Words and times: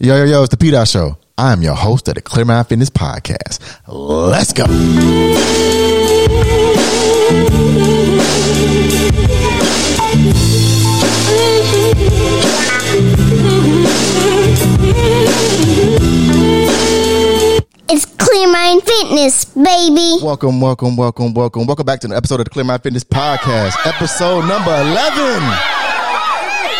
Yo, 0.00 0.16
yo, 0.16 0.24
yo, 0.26 0.42
it's 0.44 0.50
the 0.50 0.56
P 0.56 0.70
Dot 0.70 0.86
Show. 0.86 1.18
I 1.36 1.52
am 1.52 1.60
your 1.60 1.74
host 1.74 2.06
of 2.06 2.14
the 2.14 2.22
Clear 2.22 2.44
Mind 2.44 2.68
Fitness 2.68 2.88
Podcast. 2.88 3.58
Let's 3.88 4.52
go. 4.52 4.64
It's 17.90 18.04
Clear 18.04 18.52
Mind 18.52 18.82
Fitness, 18.84 19.46
baby. 19.46 20.18
Welcome, 20.22 20.60
welcome, 20.60 20.96
welcome, 20.96 21.34
welcome. 21.34 21.66
Welcome 21.66 21.86
back 21.86 21.98
to 22.00 22.06
an 22.06 22.12
episode 22.12 22.38
of 22.38 22.44
the 22.44 22.50
Clear 22.50 22.64
Mind 22.64 22.84
Fitness 22.84 23.02
Podcast, 23.02 23.74
episode 23.84 24.42
number 24.46 24.70
11. 24.70 25.42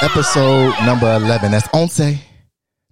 Episode 0.03 0.73
number 0.87 1.13
11. 1.17 1.51
That's 1.51 1.67
on 1.75 1.89
say, 1.89 2.21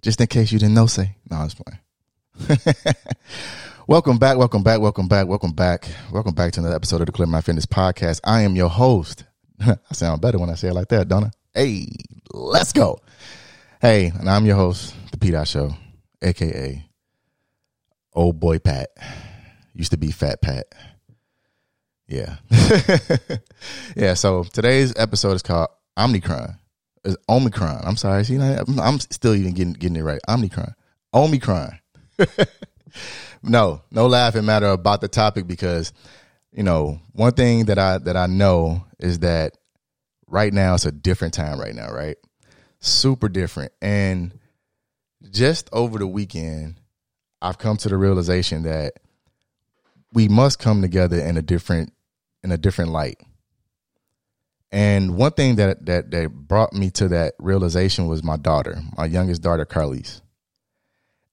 just 0.07 0.21
in 0.21 0.27
case 0.27 0.53
you 0.53 0.57
didn't 0.57 0.73
know, 0.73 0.85
say. 0.85 1.17
No, 1.29 1.35
I 1.35 1.43
was 1.43 1.53
playing. 1.53 2.59
welcome 3.87 4.17
back, 4.17 4.37
welcome 4.37 4.63
back, 4.63 4.79
welcome 4.79 5.09
back, 5.09 5.27
welcome 5.27 5.51
back. 5.51 5.85
Welcome 6.13 6.33
back 6.33 6.53
to 6.53 6.61
another 6.61 6.77
episode 6.77 7.01
of 7.01 7.07
the 7.07 7.11
Clear 7.11 7.27
Mind 7.27 7.43
Fitness 7.43 7.65
Podcast. 7.65 8.21
I 8.23 8.43
am 8.43 8.55
your 8.55 8.69
host. 8.69 9.25
I 9.59 9.75
sound 9.91 10.21
better 10.21 10.39
when 10.39 10.49
I 10.49 10.53
say 10.53 10.69
it 10.69 10.75
like 10.75 10.87
that, 10.87 11.09
don't 11.09 11.25
I? 11.25 11.31
Hey, 11.53 11.87
let's 12.31 12.71
go. 12.71 13.01
Hey, 13.81 14.13
and 14.17 14.29
I'm 14.29 14.45
your 14.45 14.55
host, 14.55 14.95
the 15.11 15.17
P 15.17 15.31
Dot 15.31 15.45
Show, 15.45 15.75
aka 16.21 16.81
Old 18.13 18.39
Boy 18.39 18.59
Pat. 18.59 18.91
Used 19.73 19.91
to 19.91 19.97
be 19.97 20.11
Fat 20.11 20.41
Pat. 20.41 20.67
Yeah. 22.07 22.37
yeah, 23.97 24.13
so 24.13 24.45
today's 24.45 24.93
episode 24.95 25.33
is 25.33 25.41
called 25.41 25.67
Omnicron. 25.99 26.57
Omicron. 27.29 27.81
I'm 27.85 27.97
sorry. 27.97 28.23
See, 28.23 28.37
I'm 28.37 28.99
still 28.99 29.33
even 29.33 29.53
getting 29.53 29.73
getting 29.73 29.95
it 29.97 30.03
right. 30.03 30.19
Omicron. 30.27 30.73
Omicron. 31.13 31.79
no, 33.43 33.81
no 33.91 34.07
laughing 34.07 34.45
matter 34.45 34.67
about 34.67 35.01
the 35.01 35.07
topic 35.07 35.47
because, 35.47 35.93
you 36.51 36.63
know, 36.63 36.99
one 37.13 37.33
thing 37.33 37.65
that 37.65 37.79
I 37.79 37.97
that 37.99 38.17
I 38.17 38.27
know 38.27 38.85
is 38.99 39.19
that 39.19 39.57
right 40.27 40.53
now 40.53 40.75
it's 40.75 40.85
a 40.85 40.91
different 40.91 41.33
time 41.33 41.59
right 41.59 41.75
now, 41.75 41.91
right? 41.91 42.17
Super 42.79 43.29
different. 43.29 43.71
And 43.81 44.37
just 45.31 45.69
over 45.71 45.97
the 45.97 46.07
weekend, 46.07 46.79
I've 47.41 47.57
come 47.57 47.77
to 47.77 47.89
the 47.89 47.97
realization 47.97 48.63
that 48.63 48.93
we 50.13 50.27
must 50.27 50.59
come 50.59 50.81
together 50.81 51.19
in 51.19 51.37
a 51.37 51.41
different 51.41 51.93
in 52.43 52.51
a 52.51 52.57
different 52.57 52.91
light. 52.91 53.19
And 54.77 55.17
one 55.17 55.31
thing 55.31 55.55
that 55.55 55.87
that 55.87 56.11
that 56.11 56.31
brought 56.31 56.71
me 56.71 56.91
to 56.91 57.07
that 57.07 57.33
realization 57.39 58.05
was 58.05 58.23
my 58.23 58.37
daughter, 58.37 58.77
my 58.95 59.05
youngest 59.05 59.41
daughter, 59.41 59.65
Carlise. 59.65 60.21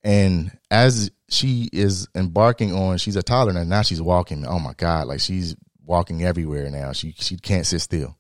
And 0.02 0.56
as 0.70 1.10
she 1.28 1.68
is 1.70 2.08
embarking 2.14 2.74
on, 2.74 2.96
she's 2.96 3.16
a 3.16 3.22
toddler 3.22 3.60
and 3.60 3.68
now 3.68 3.82
she's 3.82 4.00
walking. 4.00 4.46
Oh 4.46 4.58
my 4.58 4.72
God, 4.78 5.08
like 5.08 5.20
she's 5.20 5.56
walking 5.84 6.24
everywhere 6.24 6.70
now. 6.70 6.92
She 6.92 7.12
she 7.18 7.36
can't 7.36 7.66
sit 7.66 7.82
still. 7.82 8.16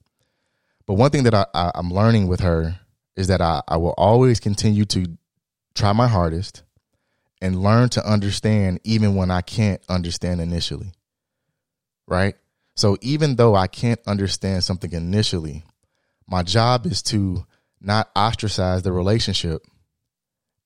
But 0.84 0.94
one 0.94 1.10
thing 1.10 1.22
that 1.22 1.32
I, 1.32 1.46
I, 1.54 1.70
I'm 1.74 1.90
learning 1.90 2.28
with 2.28 2.40
her 2.40 2.78
is 3.16 3.28
that 3.28 3.40
I, 3.40 3.62
I 3.66 3.78
will 3.78 3.94
always 3.96 4.40
continue 4.40 4.84
to 4.84 5.06
try 5.74 5.94
my 5.94 6.06
hardest 6.06 6.64
and 7.40 7.62
learn 7.62 7.88
to 7.90 8.06
understand 8.06 8.78
even 8.84 9.14
when 9.14 9.30
I 9.30 9.40
can't 9.40 9.80
understand 9.88 10.42
initially. 10.42 10.92
Right? 12.06 12.34
So 12.76 12.96
even 13.00 13.36
though 13.36 13.54
I 13.54 13.66
can't 13.66 14.00
understand 14.06 14.64
something 14.64 14.92
initially, 14.92 15.64
my 16.26 16.42
job 16.42 16.86
is 16.86 17.02
to 17.02 17.46
not 17.80 18.10
ostracize 18.16 18.82
the 18.82 18.92
relationship 18.92 19.62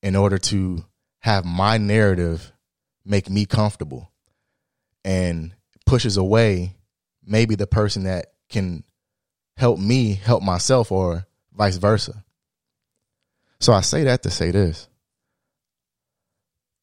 in 0.03 0.17
order 0.17 0.39
to 0.39 0.84
have 1.20 1.45
my 1.45 1.77
narrative 1.79 2.53
make 3.05 3.29
me 3.29 3.45
comfortable 3.45 4.12
and 5.05 5.55
pushes 5.86 6.17
away 6.17 6.77
maybe 7.25 7.55
the 7.55 7.67
person 7.67 8.05
that 8.05 8.27
can 8.48 8.85
help 9.57 9.79
me 9.79 10.14
help 10.14 10.42
myself 10.42 10.92
or 10.92 11.27
vice 11.52 11.77
versa. 11.77 12.25
So 13.61 13.73
I 13.73 13.80
say 13.80 14.05
that 14.05 14.23
to 14.23 14.30
say 14.30 14.51
this. 14.51 14.89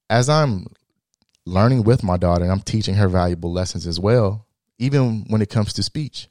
As 0.09 0.30
I'm 0.30 0.68
learning 1.46 1.84
with 1.84 2.03
my 2.03 2.18
daughter 2.18 2.44
and 2.44 2.52
I'm 2.52 2.62
teaching 2.62 2.96
her 2.96 3.07
valuable 3.07 3.52
lessons 3.52 3.88
as 3.88 4.00
well, 4.00 4.44
even 4.78 5.25
when 5.28 5.41
it 5.41 5.50
comes 5.50 5.74
to 5.74 5.84
speech. 5.84 6.30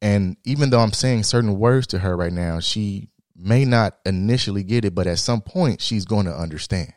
And 0.00 0.36
even 0.44 0.70
though 0.70 0.80
I'm 0.80 0.92
saying 0.92 1.24
certain 1.24 1.58
words 1.58 1.86
to 1.88 1.98
her 2.00 2.16
right 2.16 2.32
now, 2.32 2.60
she 2.60 3.08
may 3.36 3.64
not 3.64 3.98
initially 4.04 4.62
get 4.62 4.84
it, 4.84 4.94
but 4.94 5.06
at 5.06 5.18
some 5.18 5.40
point 5.40 5.80
she's 5.80 6.04
going 6.04 6.26
to 6.26 6.34
understand. 6.34 6.92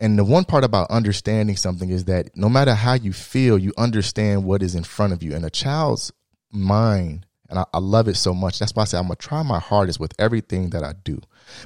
And 0.00 0.18
the 0.18 0.24
one 0.24 0.44
part 0.44 0.64
about 0.64 0.90
understanding 0.90 1.56
something 1.56 1.90
is 1.90 2.06
that 2.06 2.34
no 2.34 2.48
matter 2.48 2.74
how 2.74 2.94
you 2.94 3.12
feel, 3.12 3.58
you 3.58 3.74
understand 3.76 4.44
what 4.44 4.62
is 4.62 4.74
in 4.74 4.82
front 4.82 5.12
of 5.12 5.22
you. 5.22 5.34
And 5.34 5.44
a 5.44 5.50
child's 5.50 6.10
mind, 6.50 7.26
and 7.50 7.58
I, 7.58 7.64
I 7.74 7.78
love 7.78 8.08
it 8.08 8.16
so 8.16 8.32
much. 8.32 8.58
That's 8.58 8.74
why 8.74 8.82
I 8.82 8.86
say 8.86 8.96
I'm 8.96 9.04
gonna 9.04 9.16
try 9.16 9.42
my 9.42 9.58
hardest 9.58 10.00
with 10.00 10.14
everything 10.18 10.70
that 10.70 10.82
I 10.82 10.94
do, 11.04 11.20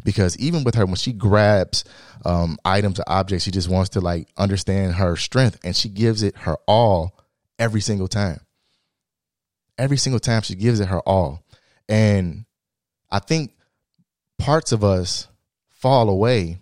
because 0.05 0.37
even 0.39 0.65
with 0.65 0.75
her, 0.75 0.87
when 0.87 0.97
she 0.97 1.13
grabs 1.13 1.85
um, 2.25 2.59
items 2.65 3.01
or 3.01 3.05
objects, 3.07 3.45
she 3.45 3.51
just 3.51 3.69
wants 3.69 3.91
to 3.91 4.01
like 4.01 4.29
understand 4.37 4.95
her 4.95 5.17
strength, 5.17 5.59
and 5.65 5.75
she 5.75 5.89
gives 5.89 6.23
it 6.23 6.37
her 6.39 6.57
all 6.67 7.19
every 7.59 7.81
single 7.81 8.09
time. 8.09 8.41
Every 9.77 9.97
single 9.97 10.21
time 10.21 10.43
she 10.43 10.55
gives 10.55 10.81
it 10.81 10.89
her 10.89 11.01
all, 11.01 11.43
and 11.89 12.45
I 13.11 13.19
think 13.19 13.53
parts 14.39 14.73
of 14.73 14.85
us 14.85 15.29
fall 15.69 16.09
away 16.09 16.59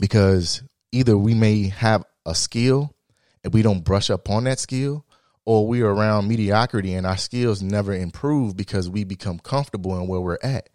because 0.00 0.62
either 0.92 1.16
we 1.16 1.34
may 1.34 1.68
have 1.68 2.04
a 2.24 2.34
skill 2.34 2.94
and 3.42 3.52
we 3.52 3.62
don't 3.62 3.84
brush 3.84 4.10
up 4.10 4.30
on 4.30 4.44
that 4.44 4.58
skill 4.58 5.04
or 5.44 5.66
we're 5.66 5.88
around 5.88 6.28
mediocrity 6.28 6.94
and 6.94 7.06
our 7.06 7.16
skills 7.16 7.62
never 7.62 7.92
improve 7.92 8.56
because 8.56 8.88
we 8.88 9.04
become 9.04 9.38
comfortable 9.38 9.98
in 9.98 10.06
where 10.06 10.20
we're 10.20 10.38
at 10.42 10.68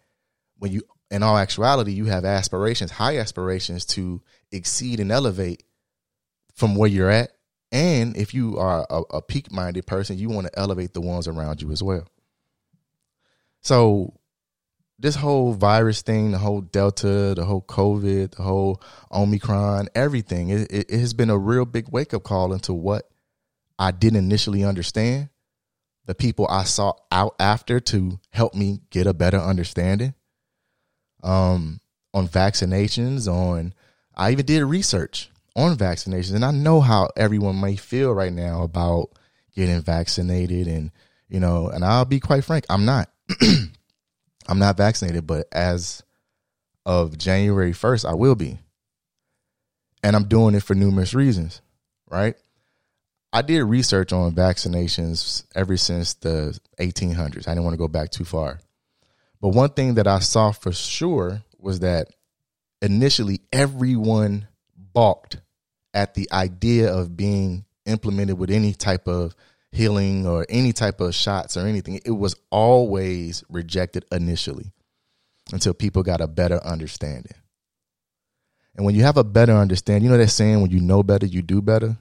when 0.58 0.72
you 0.72 0.82
in 1.10 1.22
all 1.22 1.36
actuality 1.36 1.92
you 1.92 2.06
have 2.06 2.24
aspirations 2.24 2.90
high 2.90 3.18
aspirations 3.18 3.84
to 3.84 4.22
exceed 4.52 5.00
and 5.00 5.10
elevate 5.10 5.62
from 6.54 6.74
where 6.74 6.88
you're 6.88 7.10
at 7.10 7.30
and 7.70 8.16
if 8.16 8.32
you 8.32 8.58
are 8.58 8.86
a, 8.88 9.02
a 9.16 9.22
peak 9.22 9.52
minded 9.52 9.86
person 9.86 10.18
you 10.18 10.28
want 10.28 10.46
to 10.46 10.58
elevate 10.58 10.94
the 10.94 11.00
ones 11.00 11.28
around 11.28 11.62
you 11.62 11.70
as 11.70 11.82
well 11.82 12.06
so 13.60 14.18
this 14.98 15.14
whole 15.14 15.52
virus 15.52 16.02
thing, 16.02 16.32
the 16.32 16.38
whole 16.38 16.60
Delta, 16.60 17.34
the 17.34 17.44
whole 17.44 17.62
COVID, 17.62 18.32
the 18.32 18.42
whole 18.42 18.82
Omicron, 19.12 19.88
everything, 19.94 20.48
it, 20.50 20.72
it, 20.72 20.90
it 20.90 21.00
has 21.00 21.14
been 21.14 21.30
a 21.30 21.38
real 21.38 21.64
big 21.64 21.88
wake 21.90 22.12
up 22.12 22.24
call 22.24 22.52
into 22.52 22.72
what 22.72 23.08
I 23.78 23.92
didn't 23.92 24.18
initially 24.18 24.64
understand. 24.64 25.28
The 26.06 26.14
people 26.14 26.48
I 26.48 26.64
sought 26.64 27.00
out 27.12 27.36
after 27.38 27.80
to 27.80 28.18
help 28.30 28.54
me 28.54 28.80
get 28.90 29.06
a 29.06 29.14
better 29.14 29.38
understanding. 29.38 30.14
Um, 31.22 31.80
on 32.14 32.28
vaccinations, 32.28 33.30
on 33.30 33.74
I 34.16 34.32
even 34.32 34.46
did 34.46 34.64
research 34.64 35.30
on 35.56 35.76
vaccinations, 35.76 36.34
and 36.34 36.44
I 36.44 36.50
know 36.50 36.80
how 36.80 37.10
everyone 37.16 37.60
may 37.60 37.76
feel 37.76 38.12
right 38.12 38.32
now 38.32 38.62
about 38.62 39.10
getting 39.54 39.80
vaccinated, 39.82 40.66
and 40.68 40.90
you 41.28 41.40
know, 41.40 41.68
and 41.68 41.84
I'll 41.84 42.04
be 42.04 42.20
quite 42.20 42.44
frank, 42.44 42.64
I'm 42.70 42.84
not. 42.84 43.10
I'm 44.48 44.58
not 44.58 44.76
vaccinated, 44.76 45.26
but 45.26 45.46
as 45.52 46.02
of 46.86 47.18
January 47.18 47.72
1st, 47.72 48.08
I 48.08 48.14
will 48.14 48.34
be. 48.34 48.58
And 50.02 50.16
I'm 50.16 50.24
doing 50.24 50.54
it 50.54 50.62
for 50.62 50.74
numerous 50.74 51.12
reasons, 51.12 51.60
right? 52.08 52.34
I 53.30 53.42
did 53.42 53.62
research 53.64 54.12
on 54.12 54.32
vaccinations 54.32 55.44
ever 55.54 55.76
since 55.76 56.14
the 56.14 56.58
1800s. 56.80 57.46
I 57.46 57.50
didn't 57.50 57.64
want 57.64 57.74
to 57.74 57.78
go 57.78 57.88
back 57.88 58.10
too 58.10 58.24
far. 58.24 58.60
But 59.40 59.50
one 59.50 59.70
thing 59.70 59.94
that 59.94 60.06
I 60.06 60.18
saw 60.18 60.50
for 60.50 60.72
sure 60.72 61.42
was 61.58 61.80
that 61.80 62.08
initially 62.82 63.40
everyone 63.52 64.48
balked 64.76 65.40
at 65.94 66.14
the 66.14 66.28
idea 66.32 66.92
of 66.92 67.16
being 67.16 67.64
implemented 67.86 68.38
with 68.38 68.50
any 68.50 68.72
type 68.72 69.08
of 69.08 69.34
healing 69.72 70.26
or 70.26 70.46
any 70.48 70.72
type 70.72 71.00
of 71.00 71.14
shots 71.14 71.56
or 71.56 71.66
anything. 71.66 72.00
It 72.04 72.10
was 72.12 72.36
always 72.50 73.44
rejected 73.48 74.04
initially 74.10 74.72
until 75.52 75.74
people 75.74 76.02
got 76.02 76.20
a 76.20 76.26
better 76.26 76.62
understanding. 76.64 77.34
And 78.76 78.84
when 78.84 78.94
you 78.94 79.02
have 79.02 79.16
a 79.16 79.24
better 79.24 79.54
understanding, 79.54 80.04
you 80.04 80.10
know 80.10 80.18
that 80.18 80.28
saying, 80.28 80.60
when 80.60 80.70
you 80.70 80.80
know 80.80 81.02
better, 81.02 81.26
you 81.26 81.42
do 81.42 81.60
better? 81.60 81.96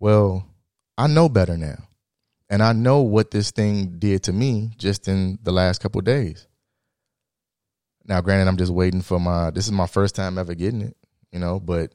Well, 0.00 0.46
I 0.98 1.06
know 1.06 1.28
better 1.28 1.56
now. 1.56 1.88
And 2.48 2.62
I 2.62 2.72
know 2.72 3.00
what 3.00 3.30
this 3.30 3.50
thing 3.50 3.98
did 3.98 4.22
to 4.24 4.32
me 4.32 4.70
just 4.78 5.08
in 5.08 5.38
the 5.42 5.52
last 5.52 5.80
couple 5.80 6.00
days. 6.00 6.46
Now, 8.04 8.20
granted, 8.20 8.48
I'm 8.48 8.56
just 8.56 8.72
waiting 8.72 9.00
for 9.00 9.18
my. 9.18 9.50
This 9.50 9.66
is 9.66 9.72
my 9.72 9.86
first 9.88 10.14
time 10.14 10.38
ever 10.38 10.54
getting 10.54 10.80
it, 10.80 10.96
you 11.32 11.40
know. 11.40 11.58
But 11.58 11.92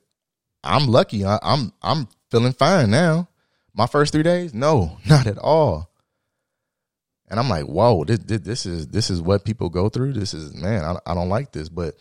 I'm 0.63 0.87
lucky. 0.87 1.23
I, 1.23 1.39
I'm 1.41 1.71
I'm 1.81 2.07
feeling 2.29 2.53
fine 2.53 2.91
now. 2.91 3.29
My 3.73 3.87
first 3.87 4.11
three 4.11 4.23
days, 4.23 4.53
no, 4.53 4.97
not 5.05 5.27
at 5.27 5.37
all. 5.37 5.89
And 7.29 7.39
I'm 7.39 7.47
like, 7.47 7.63
whoa, 7.63 8.03
this, 8.03 8.19
this, 8.19 8.65
is 8.65 8.87
this 8.89 9.09
is 9.09 9.21
what 9.21 9.45
people 9.45 9.69
go 9.69 9.87
through. 9.87 10.11
This 10.11 10.33
is 10.33 10.53
man, 10.53 10.83
I, 10.83 10.97
I 11.05 11.13
don't 11.13 11.29
like 11.29 11.53
this. 11.53 11.69
But 11.69 11.95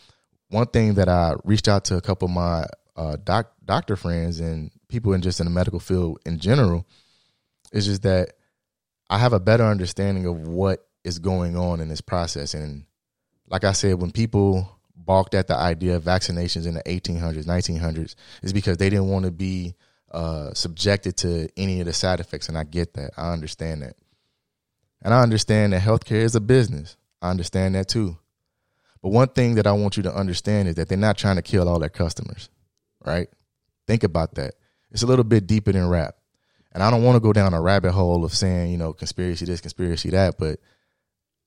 one 0.49 0.67
thing 0.67 0.95
that 0.95 1.09
I 1.09 1.35
reached 1.45 1.69
out 1.69 1.85
to 1.85 1.97
a 1.97 2.01
couple 2.01 2.27
of 2.27 2.35
my 2.35 2.67
uh, 2.97 3.17
doc, 3.23 3.53
doctor 3.65 3.95
friends 3.95 4.41
and 4.41 4.73
people 4.89 5.13
in 5.13 5.23
just 5.23 5.39
in 5.39 5.47
the 5.47 5.51
medical 5.53 5.79
field 5.79 6.19
in 6.27 6.41
general 6.41 6.85
is 7.73 7.87
just 7.87 8.03
that 8.03 8.33
I 9.11 9.19
have 9.19 9.33
a 9.33 9.41
better 9.41 9.65
understanding 9.65 10.25
of 10.25 10.47
what 10.47 10.87
is 11.03 11.19
going 11.19 11.57
on 11.57 11.81
in 11.81 11.89
this 11.89 12.01
process. 12.01 12.55
And 12.55 12.85
like 13.49 13.65
I 13.65 13.73
said, 13.73 14.01
when 14.01 14.13
people 14.13 14.79
balked 14.95 15.35
at 15.35 15.49
the 15.49 15.57
idea 15.57 15.97
of 15.97 16.05
vaccinations 16.05 16.65
in 16.67 16.75
the 16.75 16.83
1800s, 16.85 17.45
1900s, 17.45 18.15
is 18.43 18.53
because 18.53 18.77
they 18.77 18.89
didn't 18.89 19.09
want 19.09 19.25
to 19.25 19.33
be 19.33 19.75
uh, 20.13 20.55
subjected 20.55 21.17
to 21.19 21.49
any 21.57 21.81
of 21.81 21.87
the 21.87 21.93
side 21.93 22.21
effects. 22.21 22.49
And 22.49 22.57
I 22.57 22.63
get 22.63 22.95
that. 22.95 23.11
I 23.17 23.33
understand 23.33 23.83
that. 23.83 23.97
And 25.03 25.13
I 25.13 25.23
understand 25.23 25.73
that 25.73 25.83
healthcare 25.83 26.23
is 26.23 26.37
a 26.37 26.41
business. 26.41 26.97
I 27.21 27.31
understand 27.31 27.75
that 27.75 27.89
too. 27.89 28.17
But 29.03 29.09
one 29.09 29.29
thing 29.29 29.57
that 29.57 29.67
I 29.67 29.73
want 29.73 29.97
you 29.97 30.05
to 30.05 30.15
understand 30.15 30.69
is 30.69 30.77
that 30.77 30.89
they're 30.89 30.97
not 30.99 31.19
trying 31.19 31.37
to 31.37 31.43
kill 31.43 31.69
all 31.69 31.81
their 31.81 31.89
customers, 31.89 32.49
right? 33.05 33.29
Think 33.89 34.05
about 34.05 34.37
that. 34.37 34.55
It's 34.93 35.03
a 35.03 35.07
little 35.07 35.25
bit 35.25 35.49
deeper 35.49 35.73
than 35.73 35.89
rap. 35.89 36.17
And 36.73 36.83
I 36.83 36.91
don't 36.91 37.03
want 37.03 37.17
to 37.17 37.21
go 37.21 37.33
down 37.33 37.55
a 37.55 37.61
rabbit 37.61 37.93
hole 37.93 38.25
of 38.25 38.33
saying, 38.33 38.71
you 38.71 38.79
know, 38.79 38.93
conspiracy 38.93 39.45
this, 39.45 39.61
conspiracy 39.61 40.11
that, 40.11 40.39
but 40.39 40.61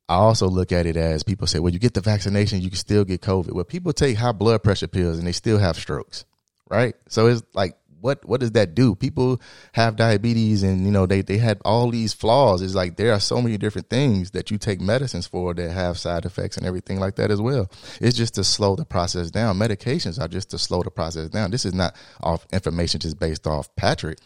I 0.10 0.16
also 0.16 0.48
look 0.48 0.72
at 0.72 0.86
it 0.86 0.98
as 0.98 1.24
people 1.24 1.48
say, 1.48 1.60
well, 1.60 1.72
you 1.72 1.80
get 1.80 1.94
the 1.94 2.02
vaccination, 2.02 2.62
you 2.62 2.70
can 2.70 2.78
still 2.78 3.06
get 3.06 3.22
COVID. 3.22 3.54
Well, 3.54 3.64
people 3.64 3.94
take 3.94 4.18
high 4.18 4.34
blood 4.34 4.62
pressure 4.64 4.88
pills 4.88 5.18
and 5.18 5.26
they 5.26 5.32
still 5.32 5.58
have 5.58 5.78
strokes, 5.78 6.26
right? 6.70 6.96
So 7.08 7.28
it's 7.28 7.42
like 7.54 7.78
what 8.04 8.24
what 8.26 8.42
does 8.42 8.52
that 8.52 8.76
do? 8.76 8.96
People 8.96 9.42
have 9.72 9.96
diabetes 9.96 10.62
and 10.62 10.86
you 10.86 10.92
know 10.92 11.06
they 11.06 11.22
they 11.22 11.38
had 11.38 11.62
all 11.64 11.90
these 11.90 12.14
flaws. 12.14 12.62
It's 12.62 12.76
like 12.76 12.98
there 12.98 13.14
are 13.14 13.20
so 13.20 13.42
many 13.42 13.58
different 13.58 13.90
things 13.90 14.32
that 14.32 14.52
you 14.52 14.58
take 14.58 14.82
medicines 14.82 15.26
for 15.26 15.54
that 15.54 15.72
have 15.72 15.98
side 15.98 16.26
effects 16.26 16.58
and 16.58 16.66
everything 16.66 17.00
like 17.00 17.16
that 17.16 17.32
as 17.32 17.40
well. 17.40 17.72
It's 18.02 18.18
just 18.18 18.36
to 18.36 18.44
slow 18.44 18.76
the 18.76 18.84
process 18.84 19.32
down. 19.32 19.58
Medications 19.58 20.20
are 20.20 20.28
just 20.28 20.50
to 20.52 20.60
slow 20.60 20.84
the 20.84 20.92
process 20.92 21.30
down. 21.30 21.52
This 21.52 21.66
is 21.66 21.74
not 21.74 21.96
off 22.22 22.46
information 22.52 23.00
just 23.00 23.18
based 23.20 23.48
off 23.48 23.74
Patrick. 23.78 24.20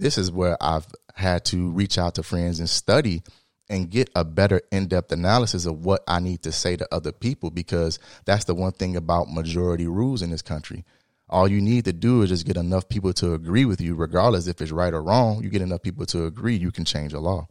This 0.00 0.18
is 0.18 0.32
where 0.32 0.56
I've 0.60 0.86
had 1.14 1.44
to 1.46 1.70
reach 1.70 1.98
out 1.98 2.16
to 2.16 2.22
friends 2.22 2.58
and 2.58 2.68
study 2.68 3.22
and 3.68 3.90
get 3.90 4.10
a 4.16 4.24
better 4.24 4.60
in-depth 4.72 5.12
analysis 5.12 5.66
of 5.66 5.84
what 5.84 6.02
I 6.08 6.18
need 6.18 6.42
to 6.42 6.52
say 6.52 6.76
to 6.76 6.88
other 6.92 7.12
people 7.12 7.50
because 7.50 8.00
that's 8.24 8.44
the 8.44 8.54
one 8.54 8.72
thing 8.72 8.96
about 8.96 9.30
majority 9.30 9.86
rules 9.86 10.22
in 10.22 10.30
this 10.30 10.42
country 10.42 10.84
all 11.30 11.46
you 11.46 11.60
need 11.60 11.84
to 11.84 11.92
do 11.92 12.22
is 12.22 12.28
just 12.28 12.44
get 12.44 12.56
enough 12.56 12.88
people 12.88 13.12
to 13.14 13.34
agree 13.34 13.64
with 13.64 13.80
you, 13.80 13.94
regardless 13.94 14.48
if 14.48 14.60
it's 14.60 14.72
right 14.72 14.92
or 14.92 15.00
wrong. 15.02 15.42
You 15.42 15.48
get 15.48 15.62
enough 15.62 15.82
people 15.82 16.04
to 16.06 16.26
agree, 16.26 16.56
you 16.56 16.72
can 16.72 16.84
change 16.84 17.12
a 17.12 17.20
law. 17.20 17.46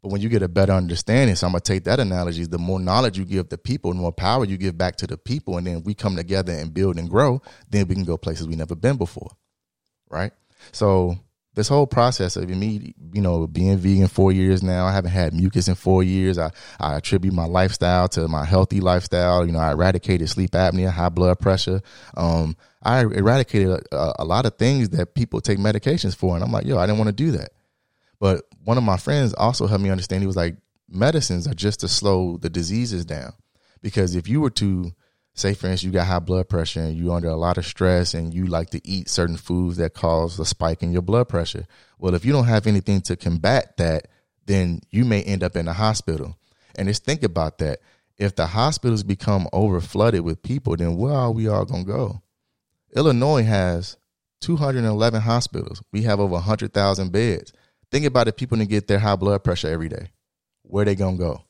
But 0.00 0.12
when 0.12 0.20
you 0.20 0.28
get 0.28 0.42
a 0.42 0.48
better 0.48 0.72
understanding, 0.72 1.34
so 1.34 1.48
I'm 1.48 1.52
gonna 1.52 1.60
take 1.60 1.82
that 1.84 1.98
analogy: 1.98 2.46
the 2.46 2.58
more 2.58 2.78
knowledge 2.78 3.18
you 3.18 3.24
give 3.24 3.48
the 3.48 3.58
people, 3.58 3.92
the 3.92 3.98
more 3.98 4.12
power 4.12 4.44
you 4.44 4.56
give 4.56 4.78
back 4.78 4.94
to 4.96 5.08
the 5.08 5.16
people, 5.16 5.58
and 5.58 5.66
then 5.66 5.82
we 5.82 5.94
come 5.94 6.14
together 6.14 6.52
and 6.52 6.72
build 6.72 6.98
and 6.98 7.10
grow. 7.10 7.42
Then 7.68 7.88
we 7.88 7.96
can 7.96 8.04
go 8.04 8.16
places 8.16 8.46
we 8.46 8.54
never 8.54 8.76
been 8.76 8.96
before, 8.96 9.30
right? 10.08 10.32
So 10.72 11.18
this 11.56 11.68
whole 11.68 11.86
process 11.86 12.36
of 12.36 12.48
me, 12.50 12.94
you 13.14 13.22
know, 13.22 13.46
being 13.46 13.78
vegan 13.78 14.08
four 14.08 14.30
years 14.30 14.62
now, 14.62 14.84
I 14.84 14.92
haven't 14.92 15.10
had 15.10 15.32
mucus 15.32 15.68
in 15.68 15.74
four 15.74 16.02
years. 16.02 16.38
I, 16.38 16.50
I 16.78 16.96
attribute 16.96 17.32
my 17.32 17.46
lifestyle 17.46 18.08
to 18.08 18.28
my 18.28 18.44
healthy 18.44 18.80
lifestyle. 18.80 19.46
You 19.46 19.52
know, 19.52 19.58
I 19.58 19.72
eradicated 19.72 20.28
sleep 20.28 20.50
apnea, 20.50 20.90
high 20.90 21.08
blood 21.08 21.40
pressure. 21.40 21.80
Um, 22.14 22.56
I 22.82 23.00
eradicated 23.00 23.70
a, 23.90 24.12
a, 24.18 24.24
lot 24.24 24.44
of 24.44 24.58
things 24.58 24.90
that 24.90 25.14
people 25.14 25.40
take 25.40 25.58
medications 25.58 26.14
for. 26.14 26.34
And 26.34 26.44
I'm 26.44 26.52
like, 26.52 26.66
yo, 26.66 26.76
I 26.76 26.86
didn't 26.86 26.98
want 26.98 27.08
to 27.08 27.24
do 27.24 27.30
that. 27.32 27.52
But 28.20 28.44
one 28.62 28.76
of 28.76 28.84
my 28.84 28.98
friends 28.98 29.32
also 29.32 29.66
helped 29.66 29.82
me 29.82 29.90
understand. 29.90 30.22
He 30.22 30.26
was 30.26 30.36
like, 30.36 30.56
medicines 30.88 31.48
are 31.48 31.54
just 31.54 31.80
to 31.80 31.88
slow 31.88 32.36
the 32.36 32.50
diseases 32.50 33.06
down. 33.06 33.32
Because 33.80 34.14
if 34.14 34.28
you 34.28 34.42
were 34.42 34.50
to 34.50 34.92
say 35.36 35.52
for 35.52 35.66
instance 35.66 35.84
you 35.84 35.92
got 35.92 36.06
high 36.06 36.18
blood 36.18 36.48
pressure 36.48 36.80
and 36.80 36.96
you 36.96 37.12
under 37.12 37.28
a 37.28 37.36
lot 37.36 37.58
of 37.58 37.66
stress 37.66 38.14
and 38.14 38.32
you 38.32 38.46
like 38.46 38.70
to 38.70 38.80
eat 38.88 39.08
certain 39.08 39.36
foods 39.36 39.76
that 39.76 39.94
cause 39.94 40.38
a 40.38 40.44
spike 40.44 40.82
in 40.82 40.92
your 40.92 41.02
blood 41.02 41.28
pressure. 41.28 41.66
Well 41.98 42.14
if 42.14 42.24
you 42.24 42.32
don't 42.32 42.46
have 42.46 42.66
anything 42.66 43.02
to 43.02 43.16
combat 43.16 43.76
that 43.76 44.08
then 44.46 44.80
you 44.90 45.04
may 45.04 45.22
end 45.22 45.42
up 45.42 45.54
in 45.54 45.66
the 45.66 45.74
hospital. 45.74 46.36
And 46.76 46.88
just 46.88 47.04
think 47.04 47.22
about 47.22 47.58
that. 47.58 47.80
If 48.16 48.34
the 48.34 48.46
hospitals 48.46 49.02
become 49.02 49.48
over 49.52 49.80
flooded 49.80 50.22
with 50.22 50.42
people 50.42 50.76
then 50.76 50.96
where 50.96 51.14
are 51.14 51.32
we 51.32 51.48
all 51.48 51.66
going 51.66 51.84
to 51.84 51.92
go? 51.92 52.22
Illinois 52.94 53.44
has 53.44 53.98
211 54.40 55.20
hospitals. 55.20 55.82
We 55.92 56.02
have 56.02 56.18
over 56.18 56.34
100000 56.34 57.12
beds. 57.12 57.52
Think 57.90 58.06
about 58.06 58.28
if 58.28 58.36
people 58.36 58.56
didn't 58.56 58.70
get 58.70 58.88
their 58.88 58.98
high 58.98 59.16
blood 59.16 59.44
pressure 59.44 59.68
every 59.68 59.88
day. 59.88 60.10
Where 60.62 60.84
they 60.84 60.94
going 60.94 61.18
to 61.18 61.22
go 61.22 61.45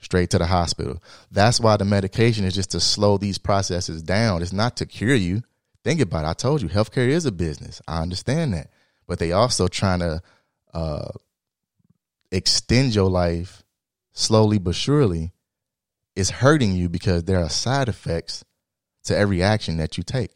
straight 0.00 0.30
to 0.30 0.38
the 0.38 0.46
hospital. 0.46 1.02
That's 1.30 1.60
why 1.60 1.76
the 1.76 1.84
medication 1.84 2.44
is 2.44 2.54
just 2.54 2.70
to 2.72 2.80
slow 2.80 3.18
these 3.18 3.38
processes 3.38 4.02
down. 4.02 4.42
It's 4.42 4.52
not 4.52 4.76
to 4.76 4.86
cure 4.86 5.14
you. 5.14 5.42
Think 5.84 6.00
about 6.00 6.24
it. 6.24 6.28
I 6.28 6.32
told 6.34 6.62
you, 6.62 6.68
healthcare 6.68 7.08
is 7.08 7.26
a 7.26 7.32
business. 7.32 7.80
I 7.88 8.02
understand 8.02 8.54
that. 8.54 8.70
But 9.06 9.18
they 9.18 9.32
also 9.32 9.68
trying 9.68 10.00
to 10.00 10.22
uh, 10.74 11.08
extend 12.30 12.94
your 12.94 13.08
life 13.08 13.62
slowly 14.12 14.58
but 14.58 14.74
surely. 14.74 15.32
It's 16.14 16.30
hurting 16.30 16.74
you 16.74 16.88
because 16.88 17.24
there 17.24 17.38
are 17.38 17.48
side 17.48 17.88
effects 17.88 18.44
to 19.04 19.16
every 19.16 19.42
action 19.42 19.76
that 19.78 19.96
you 19.96 20.02
take. 20.02 20.32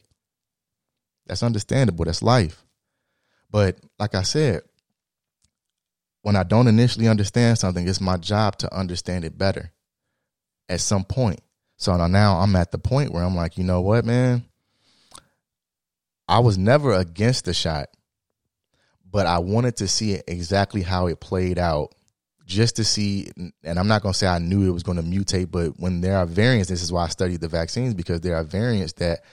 That's 1.26 1.42
understandable. 1.42 2.04
That's 2.04 2.22
life. 2.22 2.64
But 3.50 3.78
like 3.98 4.14
I 4.14 4.22
said, 4.22 4.62
when 6.22 6.36
I 6.36 6.42
don't 6.42 6.68
initially 6.68 7.08
understand 7.08 7.58
something, 7.58 7.86
it's 7.86 8.00
my 8.00 8.16
job 8.16 8.56
to 8.58 8.74
understand 8.74 9.24
it 9.24 9.36
better 9.36 9.72
at 10.68 10.80
some 10.80 11.04
point. 11.04 11.40
So 11.76 11.96
now 12.06 12.38
I'm 12.38 12.54
at 12.56 12.70
the 12.70 12.78
point 12.78 13.12
where 13.12 13.24
I'm 13.24 13.34
like, 13.34 13.58
you 13.58 13.64
know 13.64 13.80
what, 13.80 14.04
man? 14.04 14.44
I 16.28 16.38
was 16.38 16.56
never 16.56 16.92
against 16.92 17.44
the 17.44 17.52
shot, 17.52 17.88
but 19.10 19.26
I 19.26 19.40
wanted 19.40 19.76
to 19.78 19.88
see 19.88 20.20
exactly 20.26 20.82
how 20.82 21.08
it 21.08 21.20
played 21.20 21.58
out 21.58 21.94
just 22.46 22.76
to 22.76 22.84
see. 22.84 23.30
And 23.64 23.78
I'm 23.78 23.88
not 23.88 24.02
going 24.02 24.12
to 24.12 24.18
say 24.18 24.28
I 24.28 24.38
knew 24.38 24.68
it 24.68 24.72
was 24.72 24.84
going 24.84 24.98
to 24.98 25.02
mutate, 25.02 25.50
but 25.50 25.78
when 25.80 26.00
there 26.00 26.16
are 26.16 26.24
variants, 26.24 26.68
this 26.68 26.82
is 26.82 26.92
why 26.92 27.04
I 27.04 27.08
studied 27.08 27.40
the 27.40 27.48
vaccines 27.48 27.94
because 27.94 28.20
there 28.20 28.36
are 28.36 28.44
variants 28.44 28.92
that 28.94 29.24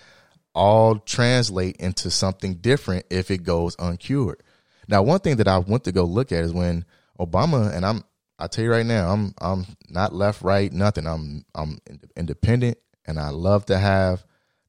all 0.55 0.97
translate 0.97 1.77
into 1.77 2.09
something 2.09 2.55
different 2.55 3.05
if 3.11 3.29
it 3.29 3.43
goes 3.43 3.75
uncured. 3.77 4.41
Now, 4.89 5.03
one 5.03 5.19
thing 5.19 5.37
that 5.37 5.47
I 5.47 5.59
went 5.59 5.83
to 5.83 5.91
go 5.91 6.03
look 6.03 6.31
at 6.31 6.43
is 6.43 6.51
when 6.51 6.83
Obama 7.19 7.71
and 7.73 7.85
I'm 7.85 8.03
I 8.39 8.47
tell 8.47 8.63
you 8.63 8.71
right 8.71 8.85
now, 8.85 9.11
I'm 9.11 9.33
I'm 9.39 9.65
not 9.87 10.13
left, 10.13 10.41
right, 10.41 10.71
nothing. 10.71 11.05
I'm 11.05 11.45
I'm 11.53 11.77
independent, 12.17 12.77
and 13.05 13.19
I 13.19 13.29
love 13.29 13.65
to 13.65 13.77
have 13.77 14.25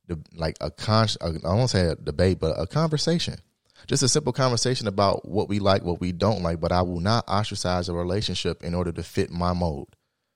the 0.09 0.21
like 0.35 0.57
a 0.61 0.71
con. 0.71 1.09
I 1.23 1.55
won't 1.55 1.71
say 1.71 1.87
a 1.87 1.95
debate, 1.95 2.39
but 2.39 2.61
a 2.61 2.67
conversation, 2.67 3.37
just 3.87 4.03
a 4.03 4.09
simple 4.09 4.33
conversation 4.33 4.89
about 4.89 5.27
what 5.27 5.49
we 5.49 5.59
like, 5.59 5.85
what 5.85 6.01
we 6.01 6.13
don't 6.13 6.43
like. 6.43 6.61
But 6.61 6.73
I 6.73 6.83
will 6.83 7.01
not 7.01 7.27
ostracize 7.27 7.89
a 7.89 7.95
relationship 7.95 8.63
in 8.63 8.75
order 8.75 8.93
to 8.93 9.03
fit 9.03 9.31
my 9.31 9.55
mode, 9.55 9.89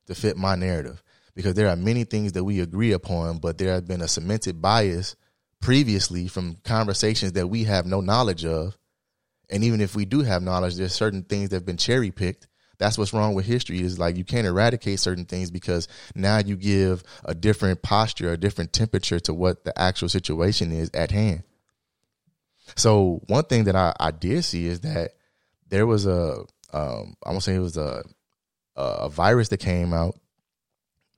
to 0.06 0.14
fit 0.14 0.38
my 0.38 0.54
narrative, 0.54 1.02
because 1.34 1.54
there 1.54 1.68
are 1.68 1.76
many 1.76 2.04
things 2.04 2.32
that 2.32 2.44
we 2.44 2.60
agree 2.60 2.92
upon, 2.92 3.38
but 3.38 3.58
there 3.58 3.72
has 3.72 3.82
been 3.82 4.00
a 4.00 4.08
cemented 4.08 4.62
bias 4.62 5.14
previously 5.60 6.28
from 6.28 6.56
conversations 6.64 7.32
that 7.32 7.48
we 7.48 7.64
have 7.64 7.84
no 7.84 8.00
knowledge 8.00 8.46
of 8.46 8.78
and 9.50 9.64
even 9.64 9.80
if 9.80 9.94
we 9.94 10.04
do 10.04 10.20
have 10.20 10.42
knowledge, 10.42 10.76
there's 10.76 10.94
certain 10.94 11.22
things 11.22 11.50
that 11.50 11.56
have 11.56 11.66
been 11.66 11.76
cherry 11.76 12.10
picked. 12.10 12.46
That's 12.78 12.98
what's 12.98 13.12
wrong 13.12 13.34
with 13.34 13.46
history 13.46 13.80
is 13.80 13.98
like 13.98 14.16
you 14.16 14.24
can't 14.24 14.46
eradicate 14.46 14.98
certain 14.98 15.24
things 15.24 15.50
because 15.50 15.86
now 16.14 16.38
you 16.38 16.56
give 16.56 17.04
a 17.24 17.34
different 17.34 17.82
posture, 17.82 18.32
a 18.32 18.36
different 18.36 18.72
temperature 18.72 19.20
to 19.20 19.34
what 19.34 19.64
the 19.64 19.78
actual 19.78 20.08
situation 20.08 20.72
is 20.72 20.90
at 20.92 21.10
hand. 21.10 21.44
So 22.76 23.22
one 23.28 23.44
thing 23.44 23.64
that 23.64 23.76
I, 23.76 23.94
I 24.00 24.10
did 24.10 24.44
see 24.44 24.66
is 24.66 24.80
that 24.80 25.12
there 25.68 25.86
was 25.86 26.06
a 26.06 26.44
um, 26.72 27.14
I 27.24 27.30
won't 27.30 27.42
say 27.42 27.54
it 27.54 27.60
was 27.60 27.76
a 27.76 28.02
a 28.76 29.08
virus 29.08 29.48
that 29.48 29.58
came 29.58 29.92
out 29.92 30.18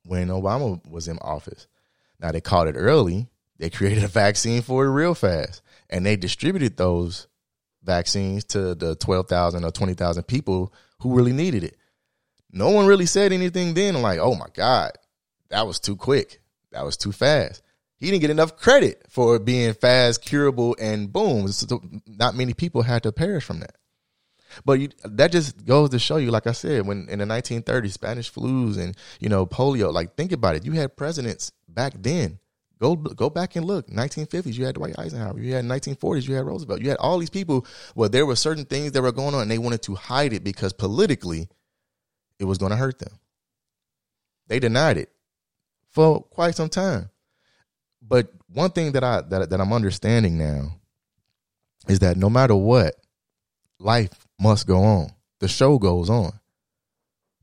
when 0.04 0.28
Obama 0.28 0.84
was 0.88 1.08
in 1.08 1.18
office. 1.18 1.66
Now 2.20 2.32
they 2.32 2.40
caught 2.40 2.68
it 2.68 2.74
early. 2.76 3.28
They 3.58 3.70
created 3.70 4.04
a 4.04 4.08
vaccine 4.08 4.62
for 4.62 4.84
it 4.84 4.90
real 4.90 5.14
fast, 5.14 5.62
and 5.88 6.04
they 6.04 6.16
distributed 6.16 6.76
those 6.76 7.28
vaccines 7.86 8.44
to 8.44 8.74
the 8.74 8.96
12,000 8.96 9.64
or 9.64 9.70
20,000 9.70 10.24
people 10.24 10.72
who 11.00 11.14
really 11.14 11.32
needed 11.32 11.64
it. 11.64 11.76
No 12.52 12.70
one 12.70 12.86
really 12.86 13.06
said 13.06 13.32
anything 13.32 13.74
then 13.74 14.00
like, 14.02 14.18
oh 14.18 14.34
my 14.34 14.48
God, 14.54 14.92
that 15.50 15.66
was 15.66 15.80
too 15.80 15.96
quick. 15.96 16.40
That 16.72 16.84
was 16.84 16.96
too 16.96 17.12
fast. 17.12 17.62
He 17.98 18.10
didn't 18.10 18.20
get 18.20 18.30
enough 18.30 18.56
credit 18.56 19.02
for 19.08 19.38
being 19.38 19.72
fast, 19.72 20.22
curable, 20.22 20.76
and 20.78 21.10
boom. 21.10 21.50
Not 22.06 22.34
many 22.34 22.52
people 22.52 22.82
had 22.82 23.02
to 23.04 23.12
perish 23.12 23.44
from 23.44 23.60
that. 23.60 23.76
But 24.64 24.80
you, 24.80 24.88
that 25.04 25.32
just 25.32 25.64
goes 25.64 25.90
to 25.90 25.98
show 25.98 26.16
you, 26.16 26.30
like 26.30 26.46
I 26.46 26.52
said, 26.52 26.86
when 26.86 27.08
in 27.08 27.18
the 27.18 27.24
1930s, 27.24 27.92
Spanish 27.92 28.32
flus 28.32 28.78
and 28.78 28.96
you 29.20 29.28
know 29.28 29.46
polio. 29.46 29.92
Like 29.92 30.14
think 30.14 30.32
about 30.32 30.56
it. 30.56 30.64
You 30.64 30.72
had 30.72 30.96
presidents 30.96 31.52
back 31.68 31.94
then 31.98 32.38
Go 32.78 32.94
go 32.94 33.30
back 33.30 33.56
and 33.56 33.64
look. 33.64 33.88
1950s, 33.88 34.54
you 34.54 34.66
had 34.66 34.74
Dwight 34.74 34.98
Eisenhower. 34.98 35.38
You 35.38 35.54
had 35.54 35.64
1940s, 35.64 36.28
you 36.28 36.34
had 36.34 36.44
Roosevelt. 36.44 36.80
You 36.82 36.90
had 36.90 36.98
all 36.98 37.18
these 37.18 37.30
people 37.30 37.66
Well, 37.94 38.10
there 38.10 38.26
were 38.26 38.36
certain 38.36 38.66
things 38.66 38.92
that 38.92 39.02
were 39.02 39.12
going 39.12 39.34
on, 39.34 39.42
and 39.42 39.50
they 39.50 39.58
wanted 39.58 39.82
to 39.82 39.94
hide 39.94 40.32
it 40.32 40.44
because 40.44 40.72
politically, 40.72 41.48
it 42.38 42.44
was 42.44 42.58
going 42.58 42.70
to 42.70 42.76
hurt 42.76 42.98
them. 42.98 43.18
They 44.48 44.60
denied 44.60 44.98
it 44.98 45.10
for 45.90 46.20
quite 46.22 46.54
some 46.54 46.68
time. 46.68 47.08
But 48.02 48.30
one 48.52 48.70
thing 48.70 48.92
that 48.92 49.02
I 49.02 49.22
that, 49.22 49.50
that 49.50 49.60
I'm 49.60 49.72
understanding 49.72 50.36
now 50.36 50.72
is 51.88 52.00
that 52.00 52.16
no 52.16 52.28
matter 52.28 52.54
what, 52.54 52.94
life 53.78 54.26
must 54.38 54.66
go 54.66 54.82
on. 54.82 55.10
The 55.40 55.48
show 55.48 55.78
goes 55.78 56.10
on. 56.10 56.32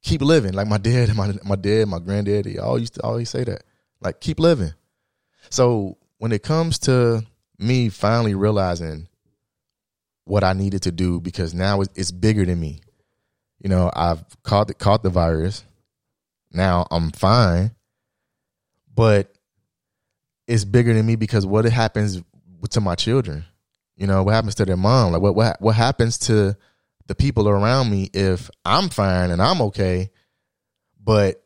Keep 0.04 0.22
living. 0.22 0.54
Like 0.54 0.68
my 0.68 0.78
dad, 0.78 1.16
my 1.16 1.34
my 1.44 1.56
dad, 1.56 1.88
my 1.88 2.00
granddaddy 2.00 2.60
all 2.60 2.78
used 2.78 2.96
to 2.96 3.04
always 3.04 3.30
say 3.32 3.44
that. 3.44 3.64
Like 4.00 4.20
keep 4.22 4.40
living. 4.40 4.74
So 5.50 5.98
when 6.18 6.32
it 6.32 6.44
comes 6.44 6.80
to 6.80 7.24
me 7.60 7.90
finally 7.90 8.36
realizing 8.36 9.08
what 10.26 10.44
I 10.44 10.54
needed 10.54 10.84
to 10.84 10.92
do 10.92 11.20
because 11.20 11.54
now 11.54 11.82
it's 11.82 12.12
bigger 12.12 12.46
than 12.46 12.60
me. 12.60 12.80
You 13.60 13.70
know, 13.70 13.92
I've 13.94 14.24
caught 14.44 14.68
the, 14.68 14.74
caught 14.74 15.04
the 15.04 15.10
virus. 15.10 15.64
Now 16.52 16.86
I'm 16.92 17.12
fine, 17.12 17.72
but 18.94 19.34
it's 20.48 20.66
bigger 20.66 20.94
than 20.94 21.06
me 21.06 21.16
because 21.16 21.46
what 21.46 21.66
happens 21.66 22.22
to 22.70 22.82
my 22.82 22.96
children? 22.96 23.46
You 23.96 24.08
know, 24.08 24.24
what 24.24 24.34
happens 24.34 24.56
to 24.56 24.66
their 24.66 24.78
mom? 24.78 25.14
Like 25.14 25.22
what 25.22 25.36
what 25.36 25.62
what 25.62 25.76
happens 25.76 26.18
to 26.20 26.56
the 27.08 27.16
people 27.16 27.50
around 27.50 27.90
me 27.90 28.10
if 28.14 28.50
I'm 28.64 28.90
fine 28.90 29.32
and 29.32 29.42
I'm 29.42 29.62
okay, 29.62 30.10
but 31.04 31.44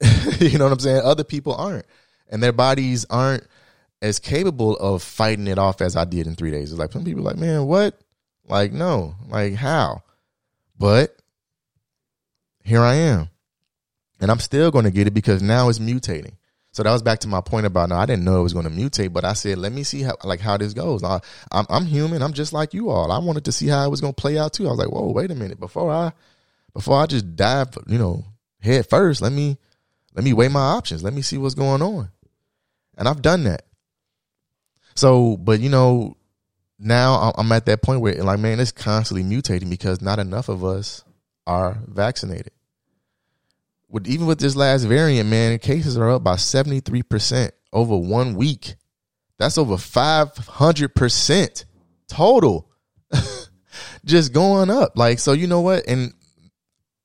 you 0.40 0.58
know 0.58 0.64
what 0.64 0.72
I'm 0.72 0.78
saying? 0.78 1.02
Other 1.04 1.24
people 1.24 1.54
aren't, 1.54 1.86
and 2.28 2.42
their 2.42 2.52
bodies 2.52 3.04
aren't 3.10 3.46
as 4.00 4.18
capable 4.18 4.76
of 4.76 5.02
fighting 5.02 5.46
it 5.46 5.58
off 5.58 5.80
as 5.80 5.96
I 5.96 6.04
did 6.04 6.26
in 6.26 6.34
three 6.36 6.50
days. 6.50 6.70
It's 6.70 6.78
like 6.78 6.92
some 6.92 7.04
people 7.04 7.22
like, 7.22 7.36
man, 7.36 7.66
what? 7.66 7.98
Like, 8.46 8.72
no, 8.72 9.14
like 9.28 9.54
how? 9.54 10.02
But 10.78 11.16
here 12.64 12.80
I 12.80 12.94
am. 12.94 13.28
And 14.20 14.30
I'm 14.30 14.40
still 14.40 14.70
going 14.70 14.84
to 14.84 14.90
get 14.90 15.06
it 15.06 15.14
because 15.14 15.42
now 15.42 15.68
it's 15.68 15.78
mutating. 15.78 16.34
So 16.72 16.82
that 16.82 16.92
was 16.92 17.02
back 17.02 17.20
to 17.20 17.28
my 17.28 17.40
point 17.40 17.66
about 17.66 17.88
now 17.88 17.98
I 17.98 18.06
didn't 18.06 18.24
know 18.24 18.40
it 18.40 18.42
was 18.44 18.52
going 18.52 18.66
to 18.66 18.70
mutate, 18.70 19.12
but 19.12 19.24
I 19.24 19.32
said, 19.32 19.58
let 19.58 19.72
me 19.72 19.82
see 19.82 20.02
how 20.02 20.16
like 20.22 20.40
how 20.40 20.56
this 20.56 20.74
goes. 20.74 21.02
I, 21.02 21.20
I'm, 21.50 21.66
I'm 21.68 21.86
human. 21.86 22.22
I'm 22.22 22.34
just 22.34 22.52
like 22.52 22.74
you 22.74 22.90
all. 22.90 23.10
I 23.10 23.18
wanted 23.18 23.46
to 23.46 23.52
see 23.52 23.66
how 23.66 23.84
it 23.84 23.90
was 23.90 24.00
going 24.00 24.12
to 24.14 24.20
play 24.20 24.38
out 24.38 24.52
too. 24.52 24.66
I 24.66 24.70
was 24.70 24.78
like, 24.78 24.90
whoa, 24.90 25.10
wait 25.10 25.30
a 25.30 25.34
minute. 25.34 25.58
Before 25.58 25.90
I, 25.90 26.12
before 26.74 27.00
I 27.00 27.06
just 27.06 27.34
dive, 27.34 27.70
you 27.86 27.98
know, 27.98 28.24
head 28.60 28.86
first, 28.86 29.22
let 29.22 29.32
me, 29.32 29.56
let 30.14 30.24
me 30.24 30.32
weigh 30.32 30.48
my 30.48 30.60
options. 30.60 31.02
Let 31.02 31.14
me 31.14 31.22
see 31.22 31.38
what's 31.38 31.54
going 31.54 31.82
on. 31.82 32.10
And 32.98 33.08
I've 33.08 33.22
done 33.22 33.44
that. 33.44 33.62
So, 34.94 35.36
but 35.36 35.60
you 35.60 35.70
know, 35.70 36.16
now 36.78 37.32
I'm 37.38 37.50
at 37.52 37.66
that 37.66 37.82
point 37.82 38.00
where 38.00 38.22
like, 38.22 38.40
man, 38.40 38.60
it's 38.60 38.72
constantly 38.72 39.22
mutating 39.24 39.70
because 39.70 40.02
not 40.02 40.18
enough 40.18 40.48
of 40.48 40.64
us 40.64 41.04
are 41.46 41.78
vaccinated. 41.86 42.50
With 43.88 44.06
even 44.06 44.26
with 44.26 44.38
this 44.40 44.56
last 44.56 44.82
variant, 44.84 45.30
man, 45.30 45.58
cases 45.60 45.96
are 45.96 46.10
up 46.10 46.22
by 46.22 46.34
73% 46.34 47.52
over 47.72 47.96
one 47.96 48.34
week. 48.34 48.74
That's 49.38 49.56
over 49.56 49.76
500% 49.76 51.64
total. 52.08 52.70
Just 54.04 54.32
going 54.32 54.68
up. 54.68 54.98
Like, 54.98 55.20
so 55.20 55.32
you 55.32 55.46
know 55.46 55.60
what? 55.60 55.86
And 55.88 56.12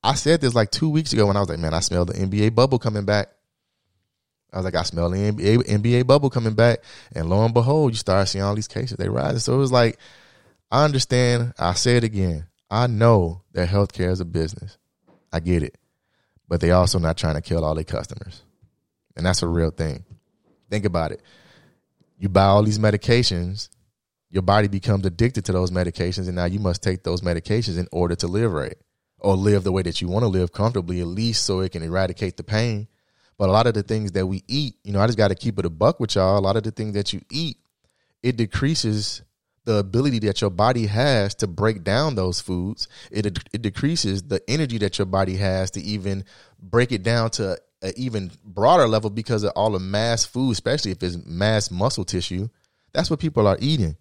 I 0.04 0.16
said 0.16 0.42
this 0.42 0.56
like 0.56 0.72
two 0.72 0.90
weeks 0.90 1.14
ago 1.14 1.28
when 1.28 1.38
I 1.38 1.40
was 1.40 1.50
like, 1.50 1.60
man, 1.60 1.74
I 1.74 1.80
smell 1.80 2.06
the 2.06 2.14
NBA 2.14 2.56
bubble 2.56 2.80
coming 2.80 3.06
back. 3.06 3.30
I 4.54 4.58
was 4.58 4.66
like, 4.66 4.76
I 4.76 4.84
smell 4.84 5.10
the 5.10 5.18
NBA, 5.18 5.64
NBA 5.68 6.06
bubble 6.06 6.30
coming 6.30 6.54
back. 6.54 6.84
And 7.16 7.28
lo 7.30 7.44
and 7.44 7.54
behold, 7.54 7.92
you 7.92 7.98
start 7.98 8.28
seeing 8.28 8.44
all 8.44 8.54
these 8.54 8.68
cases, 8.68 8.98
they 8.98 9.10
rise. 9.10 9.44
So 9.44 9.56
it 9.56 9.58
was 9.58 9.72
like, 9.72 9.98
I 10.70 10.86
understand. 10.86 11.54
I 11.58 11.74
say 11.74 11.98
it 11.98 12.04
again. 12.04 12.46
I 12.70 12.88
know 12.88 13.42
that 13.54 13.70
healthcare 13.70 14.12
is 14.12 14.20
a 14.20 14.26
business. 14.26 14.78
I 15.32 15.40
get 15.40 15.64
it. 15.64 15.78
But 16.48 16.62
they 16.62 16.72
also 16.72 17.00
not 17.00 17.18
trying 17.18 17.36
to 17.36 17.42
kill 17.42 17.66
all 17.66 17.74
their 17.74 17.84
customers. 17.84 18.44
And 19.16 19.26
that's 19.26 19.42
a 19.42 19.48
real 19.48 19.72
thing. 19.72 20.06
Think 20.70 20.86
about 20.86 21.12
it. 21.12 21.22
You 22.20 22.30
buy 22.30 22.46
all 22.46 22.64
these 22.64 22.80
medications, 22.80 23.70
your 24.30 24.44
body 24.44 24.68
becomes 24.68 25.06
addicted 25.06 25.46
to 25.46 25.52
those 25.52 25.72
medications, 25.72 26.28
and 26.28 26.36
now 26.36 26.46
you 26.46 26.60
must 26.60 26.84
take 26.84 27.04
those 27.04 27.22
medications 27.22 27.78
in 27.78 27.88
order 27.92 28.16
to 28.16 28.28
live 28.28 28.52
right 28.52 28.78
or 29.20 29.36
live 29.36 29.64
the 29.64 29.72
way 29.72 29.82
that 29.82 30.00
you 30.00 30.08
want 30.08 30.24
to 30.24 30.28
live 30.28 30.52
comfortably, 30.52 31.00
at 31.00 31.08
least 31.08 31.46
so 31.46 31.60
it 31.60 31.72
can 31.72 31.84
eradicate 31.84 32.38
the 32.38 32.44
pain 32.44 32.88
but 33.38 33.50
a 33.50 33.52
lot 33.52 33.68
of 33.68 33.74
the 33.74 33.84
things 33.84 34.12
that 34.14 34.28
we 34.28 34.44
eat, 34.48 34.76
you 34.84 34.94
know, 34.94 35.00
I 35.00 35.08
just 35.08 35.18
got 35.18 35.30
to 35.30 35.36
keep 35.36 35.60
it 35.60 35.66
a 35.66 35.70
buck 35.70 36.00
with 36.00 36.16
y'all. 36.16 36.38
A 36.38 36.42
lot 36.42 36.58
of 36.58 36.64
the 36.64 36.72
things 36.72 36.94
that 36.94 37.14
you 37.14 37.22
eat, 37.32 37.58
it 38.22 38.38
decreases 38.38 39.22
the 39.66 39.78
ability 39.78 40.20
that 40.20 40.42
your 40.42 40.50
body 40.50 40.88
has 40.88 41.36
to 41.36 41.48
break 41.48 41.84
down 41.84 42.16
those 42.16 42.42
foods. 42.42 42.88
It 43.12 43.40
it 43.54 43.62
decreases 43.62 44.24
the 44.24 44.42
energy 44.50 44.78
that 44.80 44.98
your 44.98 45.06
body 45.06 45.38
has 45.38 45.72
to 45.72 45.82
even 45.82 46.26
break 46.60 46.92
it 46.92 47.04
down 47.04 47.30
to 47.32 47.58
an 47.82 47.94
even 47.96 48.32
broader 48.44 48.88
level 48.88 49.10
because 49.10 49.44
of 49.44 49.52
all 49.56 49.72
the 49.72 49.80
mass 49.80 50.26
food, 50.26 50.52
especially 50.52 50.92
if 50.92 51.02
it's 51.02 51.18
mass 51.26 51.72
muscle 51.72 52.06
tissue. 52.06 52.50
That's 52.94 53.10
what 53.10 53.20
people 53.20 53.48
are 53.48 53.58
eating. 53.60 53.98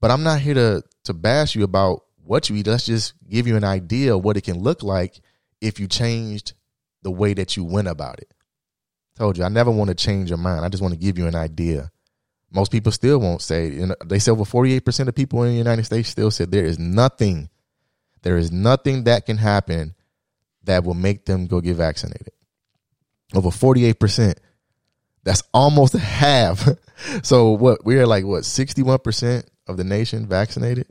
But 0.00 0.10
I'm 0.10 0.22
not 0.22 0.40
here 0.40 0.54
to 0.54 0.84
to 1.04 1.14
bash 1.14 1.54
you 1.54 1.64
about 1.64 2.04
what 2.24 2.48
you 2.48 2.56
eat. 2.56 2.66
Let's 2.66 2.86
just 2.86 3.14
give 3.28 3.46
you 3.46 3.56
an 3.56 3.64
idea 3.64 4.16
of 4.16 4.24
what 4.24 4.36
it 4.36 4.42
can 4.42 4.60
look 4.60 4.82
like 4.82 5.20
if 5.60 5.80
you 5.80 5.86
changed 5.86 6.54
the 7.02 7.10
way 7.10 7.34
that 7.34 7.56
you 7.56 7.64
went 7.64 7.88
about 7.88 8.18
it. 8.18 8.33
Told 9.16 9.38
you, 9.38 9.44
I 9.44 9.48
never 9.48 9.70
want 9.70 9.88
to 9.88 9.94
change 9.94 10.28
your 10.28 10.38
mind. 10.38 10.64
I 10.64 10.68
just 10.68 10.82
want 10.82 10.94
to 10.94 11.00
give 11.00 11.18
you 11.18 11.26
an 11.26 11.36
idea. 11.36 11.90
Most 12.50 12.72
people 12.72 12.92
still 12.92 13.18
won't 13.18 13.42
say. 13.42 13.68
You 13.68 13.86
know, 13.86 13.96
they 14.04 14.18
say 14.18 14.32
over 14.32 14.44
48% 14.44 15.08
of 15.08 15.14
people 15.14 15.42
in 15.44 15.50
the 15.50 15.58
United 15.58 15.84
States 15.84 16.08
still 16.08 16.30
said 16.30 16.50
there 16.50 16.64
is 16.64 16.78
nothing, 16.78 17.48
there 18.22 18.36
is 18.36 18.50
nothing 18.50 19.04
that 19.04 19.26
can 19.26 19.36
happen 19.36 19.94
that 20.64 20.84
will 20.84 20.94
make 20.94 21.26
them 21.26 21.46
go 21.46 21.60
get 21.60 21.76
vaccinated. 21.76 22.32
Over 23.34 23.50
48%. 23.50 24.34
That's 25.22 25.42
almost 25.52 25.92
half. 25.96 26.68
so 27.22 27.50
what 27.50 27.84
we're 27.84 28.06
like 28.06 28.24
what 28.24 28.42
61% 28.42 29.44
of 29.66 29.76
the 29.76 29.84
nation 29.84 30.26
vaccinated? 30.26 30.86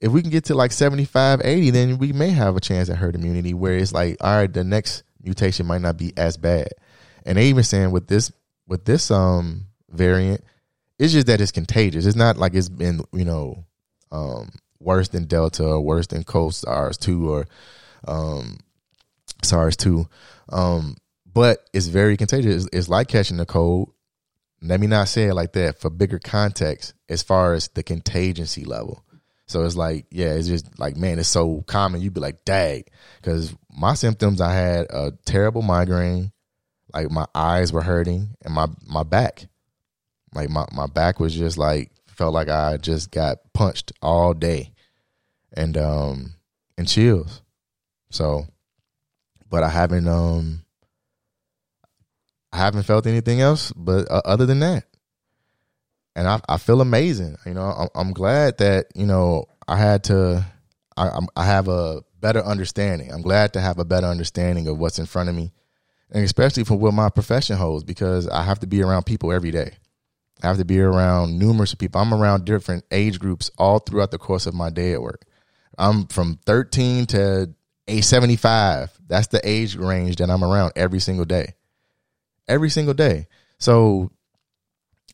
If 0.00 0.12
we 0.12 0.20
can 0.20 0.30
get 0.30 0.44
to 0.46 0.54
like 0.54 0.72
75, 0.72 1.40
80, 1.42 1.70
then 1.70 1.98
we 1.98 2.12
may 2.12 2.30
have 2.30 2.56
a 2.56 2.60
chance 2.60 2.90
at 2.90 2.96
herd 2.96 3.14
immunity 3.14 3.54
where 3.54 3.74
it's 3.74 3.92
like, 3.92 4.16
all 4.20 4.36
right, 4.36 4.52
the 4.52 4.64
next 4.64 5.02
mutation 5.22 5.66
might 5.66 5.80
not 5.80 5.96
be 5.96 6.12
as 6.16 6.36
bad. 6.36 6.68
And 7.24 7.38
they 7.38 7.46
even 7.46 7.64
saying 7.64 7.90
with 7.90 8.06
this 8.06 8.32
with 8.66 8.84
this 8.84 9.10
um 9.10 9.66
variant, 9.90 10.42
it's 10.98 11.12
just 11.12 11.26
that 11.26 11.40
it's 11.40 11.52
contagious. 11.52 12.06
It's 12.06 12.16
not 12.16 12.36
like 12.36 12.54
it's 12.54 12.68
been 12.68 13.00
you 13.12 13.24
know 13.24 13.64
um, 14.12 14.50
worse 14.78 15.08
than 15.08 15.24
Delta 15.24 15.64
or 15.64 15.80
worse 15.80 16.06
than 16.06 16.24
Coast 16.24 16.62
SARS 16.62 16.96
two 16.96 17.30
or 17.30 17.46
um, 18.06 18.58
SARS 19.42 19.76
two, 19.76 20.08
um, 20.50 20.96
but 21.32 21.68
it's 21.72 21.86
very 21.86 22.16
contagious. 22.16 22.66
It's, 22.66 22.76
it's 22.76 22.88
like 22.88 23.08
catching 23.08 23.40
a 23.40 23.46
cold. 23.46 23.92
Let 24.62 24.80
me 24.80 24.86
not 24.86 25.08
say 25.08 25.24
it 25.24 25.34
like 25.34 25.52
that 25.54 25.78
for 25.78 25.90
bigger 25.90 26.18
context 26.18 26.94
as 27.08 27.22
far 27.22 27.52
as 27.52 27.68
the 27.68 27.82
contagioncy 27.82 28.66
level. 28.66 29.04
So 29.46 29.64
it's 29.64 29.76
like, 29.76 30.06
yeah, 30.10 30.32
it's 30.32 30.48
just 30.48 30.78
like, 30.78 30.96
man, 30.96 31.18
it's 31.18 31.28
so 31.28 31.62
common. 31.66 32.00
You'd 32.00 32.14
be 32.14 32.20
like, 32.20 32.44
dag. 32.46 32.90
Because 33.20 33.54
my 33.70 33.92
symptoms, 33.92 34.40
I 34.40 34.54
had 34.54 34.86
a 34.88 35.12
terrible 35.26 35.60
migraine, 35.60 36.32
like 36.94 37.10
my 37.10 37.26
eyes 37.34 37.72
were 37.72 37.82
hurting 37.82 38.36
and 38.44 38.54
my 38.54 38.68
my 38.86 39.02
back. 39.02 39.46
Like 40.34 40.48
my 40.48 40.64
my 40.72 40.86
back 40.86 41.18
was 41.18 41.34
just 41.34 41.58
like 41.58 41.90
felt 42.06 42.32
like 42.32 42.48
I 42.48 42.76
just 42.76 43.10
got 43.10 43.38
punched 43.52 43.92
all 44.00 44.32
day. 44.32 44.70
And 45.52 45.76
um 45.76 46.34
and 46.78 46.88
chills. 46.88 47.42
So 48.10 48.46
but 49.50 49.62
I 49.62 49.68
haven't 49.68 50.08
um 50.08 50.64
I 52.52 52.58
haven't 52.58 52.84
felt 52.84 53.06
anything 53.06 53.40
else 53.40 53.72
but 53.72 54.10
uh, 54.10 54.22
other 54.24 54.46
than 54.46 54.60
that. 54.60 54.84
And 56.16 56.28
I 56.28 56.40
I 56.48 56.58
feel 56.58 56.80
amazing. 56.80 57.36
You 57.44 57.54
know 57.54 57.62
I'm, 57.64 57.88
I'm 57.94 58.12
glad 58.12 58.58
that 58.58 58.86
you 58.94 59.06
know 59.06 59.46
I 59.66 59.76
had 59.76 60.04
to 60.04 60.44
I 60.96 61.18
I 61.34 61.44
have 61.44 61.66
a 61.66 62.02
better 62.20 62.42
understanding. 62.44 63.12
I'm 63.12 63.22
glad 63.22 63.52
to 63.54 63.60
have 63.60 63.78
a 63.78 63.84
better 63.84 64.06
understanding 64.06 64.68
of 64.68 64.78
what's 64.78 65.00
in 65.00 65.06
front 65.06 65.28
of 65.28 65.34
me 65.34 65.52
and 66.10 66.24
especially 66.24 66.64
for 66.64 66.76
what 66.76 66.94
my 66.94 67.08
profession 67.08 67.56
holds 67.56 67.84
because 67.84 68.28
I 68.28 68.42
have 68.42 68.60
to 68.60 68.66
be 68.66 68.82
around 68.82 69.04
people 69.04 69.32
every 69.32 69.50
day. 69.50 69.72
I 70.42 70.48
have 70.48 70.58
to 70.58 70.64
be 70.64 70.80
around 70.80 71.38
numerous 71.38 71.74
people. 71.74 72.00
I'm 72.00 72.12
around 72.12 72.44
different 72.44 72.84
age 72.90 73.18
groups 73.18 73.50
all 73.56 73.78
throughout 73.78 74.10
the 74.10 74.18
course 74.18 74.46
of 74.46 74.54
my 74.54 74.70
day 74.70 74.92
at 74.92 75.02
work. 75.02 75.24
I'm 75.78 76.06
from 76.06 76.38
13 76.44 77.06
to 77.06 77.54
a 77.88 78.00
75. 78.00 78.92
That's 79.06 79.28
the 79.28 79.40
age 79.48 79.76
range 79.76 80.16
that 80.16 80.30
I'm 80.30 80.44
around 80.44 80.72
every 80.76 81.00
single 81.00 81.24
day. 81.24 81.54
Every 82.48 82.70
single 82.70 82.94
day. 82.94 83.26
So 83.58 84.10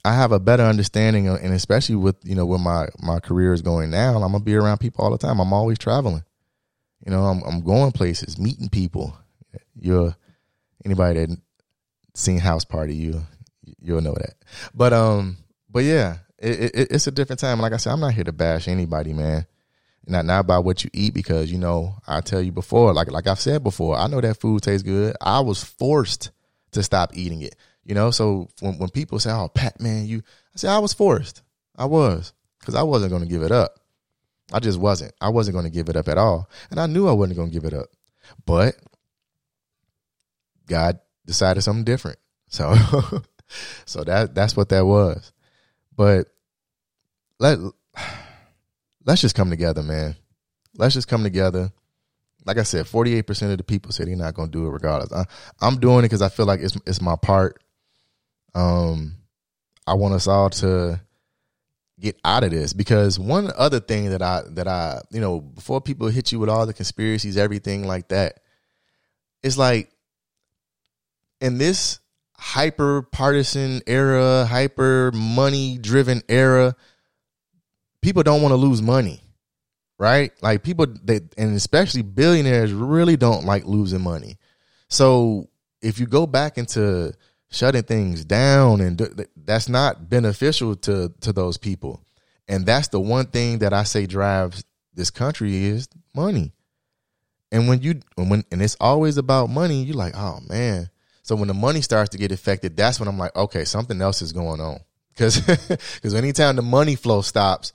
I 0.04 0.14
have 0.14 0.32
a 0.32 0.40
better 0.40 0.62
understanding, 0.62 1.28
and 1.28 1.52
especially 1.52 1.96
with 1.96 2.16
you 2.24 2.34
know 2.34 2.46
where 2.46 2.58
my 2.58 2.88
my 3.00 3.20
career 3.20 3.52
is 3.52 3.62
going 3.62 3.90
now, 3.90 4.14
I'm 4.14 4.32
gonna 4.32 4.40
be 4.40 4.54
around 4.54 4.78
people 4.78 5.04
all 5.04 5.10
the 5.10 5.18
time. 5.18 5.40
I'm 5.40 5.52
always 5.52 5.78
traveling. 5.78 6.24
You 7.04 7.12
know, 7.12 7.24
I'm 7.24 7.42
I'm 7.42 7.60
going 7.60 7.92
places, 7.92 8.38
meeting 8.38 8.68
people. 8.68 9.16
You're 9.78 10.16
anybody 10.84 11.26
that 11.26 11.38
seen 12.14 12.38
House 12.38 12.64
Party, 12.64 12.94
you 12.94 13.22
you'll 13.80 14.00
know 14.00 14.14
that. 14.14 14.34
But 14.74 14.92
um, 14.92 15.36
but 15.68 15.84
yeah, 15.84 16.18
it, 16.38 16.74
it, 16.74 16.88
it's 16.90 17.06
a 17.06 17.12
different 17.12 17.40
time. 17.40 17.60
Like 17.60 17.72
I 17.72 17.76
said, 17.76 17.92
I'm 17.92 18.00
not 18.00 18.14
here 18.14 18.24
to 18.24 18.32
bash 18.32 18.68
anybody, 18.68 19.12
man. 19.12 19.46
Not 20.06 20.24
not 20.24 20.40
about 20.40 20.64
what 20.64 20.82
you 20.82 20.90
eat 20.92 21.14
because 21.14 21.52
you 21.52 21.58
know 21.58 21.94
I 22.06 22.20
tell 22.20 22.42
you 22.42 22.52
before, 22.52 22.92
like 22.92 23.10
like 23.10 23.26
I've 23.26 23.40
said 23.40 23.62
before, 23.62 23.96
I 23.96 24.06
know 24.06 24.20
that 24.20 24.40
food 24.40 24.62
tastes 24.62 24.82
good. 24.82 25.14
I 25.20 25.40
was 25.40 25.62
forced 25.62 26.30
to 26.72 26.82
stop 26.82 27.10
eating 27.14 27.42
it. 27.42 27.56
You 27.84 27.94
know, 27.94 28.10
so 28.10 28.48
when 28.60 28.78
when 28.78 28.90
people 28.90 29.18
say, 29.18 29.30
"Oh, 29.30 29.48
Pat, 29.48 29.80
man, 29.80 30.06
you," 30.06 30.22
I 30.54 30.56
say 30.56 30.68
I 30.68 30.78
was 30.78 30.92
forced. 30.92 31.42
I 31.76 31.84
was 31.84 32.32
because 32.58 32.74
I 32.74 32.82
wasn't 32.82 33.10
going 33.10 33.22
to 33.22 33.28
give 33.28 33.42
it 33.42 33.52
up. 33.52 33.78
I 34.52 34.58
just 34.58 34.78
wasn't. 34.78 35.12
I 35.20 35.28
wasn't 35.28 35.54
going 35.54 35.64
to 35.64 35.70
give 35.70 35.88
it 35.88 35.96
up 35.96 36.08
at 36.08 36.18
all, 36.18 36.48
and 36.70 36.80
I 36.80 36.86
knew 36.86 37.08
I 37.08 37.12
wasn't 37.12 37.36
going 37.38 37.50
to 37.50 37.54
give 37.54 37.64
it 37.64 37.74
up. 37.74 37.88
But 38.46 38.76
God 40.70 41.00
decided 41.26 41.62
something 41.62 41.84
different. 41.84 42.18
So, 42.48 42.74
so 43.84 44.04
that 44.04 44.34
that's 44.34 44.56
what 44.56 44.70
that 44.70 44.86
was. 44.86 45.32
But 45.94 46.28
let 47.38 47.58
let's 49.04 49.20
just 49.20 49.34
come 49.34 49.50
together, 49.50 49.82
man. 49.82 50.16
Let's 50.76 50.94
just 50.94 51.08
come 51.08 51.24
together. 51.24 51.72
Like 52.46 52.56
I 52.56 52.62
said, 52.62 52.86
forty 52.86 53.14
eight 53.14 53.26
percent 53.26 53.52
of 53.52 53.58
the 53.58 53.64
people 53.64 53.92
said 53.92 54.08
they're 54.08 54.16
not 54.16 54.34
going 54.34 54.50
to 54.50 54.58
do 54.58 54.66
it 54.66 54.70
regardless. 54.70 55.12
I, 55.12 55.26
I'm 55.60 55.78
doing 55.78 56.00
it 56.00 56.02
because 56.02 56.22
I 56.22 56.28
feel 56.28 56.46
like 56.46 56.60
it's 56.60 56.78
it's 56.86 57.02
my 57.02 57.16
part. 57.16 57.62
Um, 58.54 59.16
I 59.86 59.94
want 59.94 60.14
us 60.14 60.26
all 60.26 60.50
to 60.50 61.00
get 61.98 62.18
out 62.24 62.44
of 62.44 62.50
this 62.50 62.72
because 62.72 63.18
one 63.18 63.50
other 63.56 63.78
thing 63.78 64.10
that 64.10 64.22
I 64.22 64.42
that 64.52 64.66
I 64.66 65.02
you 65.10 65.20
know 65.20 65.40
before 65.40 65.80
people 65.80 66.08
hit 66.08 66.32
you 66.32 66.38
with 66.38 66.48
all 66.48 66.64
the 66.64 66.72
conspiracies, 66.72 67.36
everything 67.36 67.86
like 67.86 68.08
that, 68.08 68.40
it's 69.42 69.58
like 69.58 69.90
in 71.40 71.58
this 71.58 72.00
hyper 72.36 73.02
partisan 73.02 73.82
era, 73.86 74.46
hyper 74.46 75.12
money 75.12 75.78
driven 75.78 76.22
era, 76.28 76.74
people 78.02 78.22
don't 78.22 78.42
want 78.42 78.52
to 78.52 78.56
lose 78.56 78.80
money, 78.80 79.20
right? 79.98 80.32
Like 80.42 80.62
people, 80.62 80.86
they, 81.02 81.20
and 81.36 81.54
especially 81.54 82.02
billionaires, 82.02 82.72
really 82.72 83.16
don't 83.16 83.44
like 83.44 83.64
losing 83.66 84.00
money. 84.00 84.38
So 84.88 85.48
if 85.82 85.98
you 85.98 86.06
go 86.06 86.26
back 86.26 86.58
into 86.58 87.12
shutting 87.50 87.82
things 87.82 88.24
down, 88.24 88.80
and 88.80 89.26
that's 89.36 89.68
not 89.68 90.08
beneficial 90.08 90.76
to 90.76 91.12
to 91.20 91.32
those 91.32 91.56
people, 91.56 92.04
and 92.48 92.66
that's 92.66 92.88
the 92.88 93.00
one 93.00 93.26
thing 93.26 93.58
that 93.58 93.72
I 93.72 93.84
say 93.84 94.06
drives 94.06 94.64
this 94.94 95.10
country 95.10 95.64
is 95.64 95.88
money. 96.14 96.52
And 97.52 97.68
when 97.68 97.82
you 97.82 98.00
when 98.16 98.44
and 98.50 98.62
it's 98.62 98.76
always 98.80 99.16
about 99.16 99.50
money, 99.50 99.82
you're 99.82 99.96
like, 99.96 100.14
oh 100.16 100.40
man. 100.48 100.90
So 101.30 101.36
when 101.36 101.46
the 101.46 101.54
money 101.54 101.80
starts 101.80 102.10
to 102.10 102.18
get 102.18 102.32
affected, 102.32 102.76
that's 102.76 102.98
when 102.98 103.08
I'm 103.08 103.16
like, 103.16 103.36
okay, 103.36 103.64
something 103.64 104.02
else 104.02 104.20
is 104.20 104.32
going 104.32 104.60
on. 104.60 104.80
Because 105.10 105.38
because 105.38 106.12
anytime 106.16 106.56
the 106.56 106.62
money 106.62 106.96
flow 106.96 107.20
stops, 107.20 107.72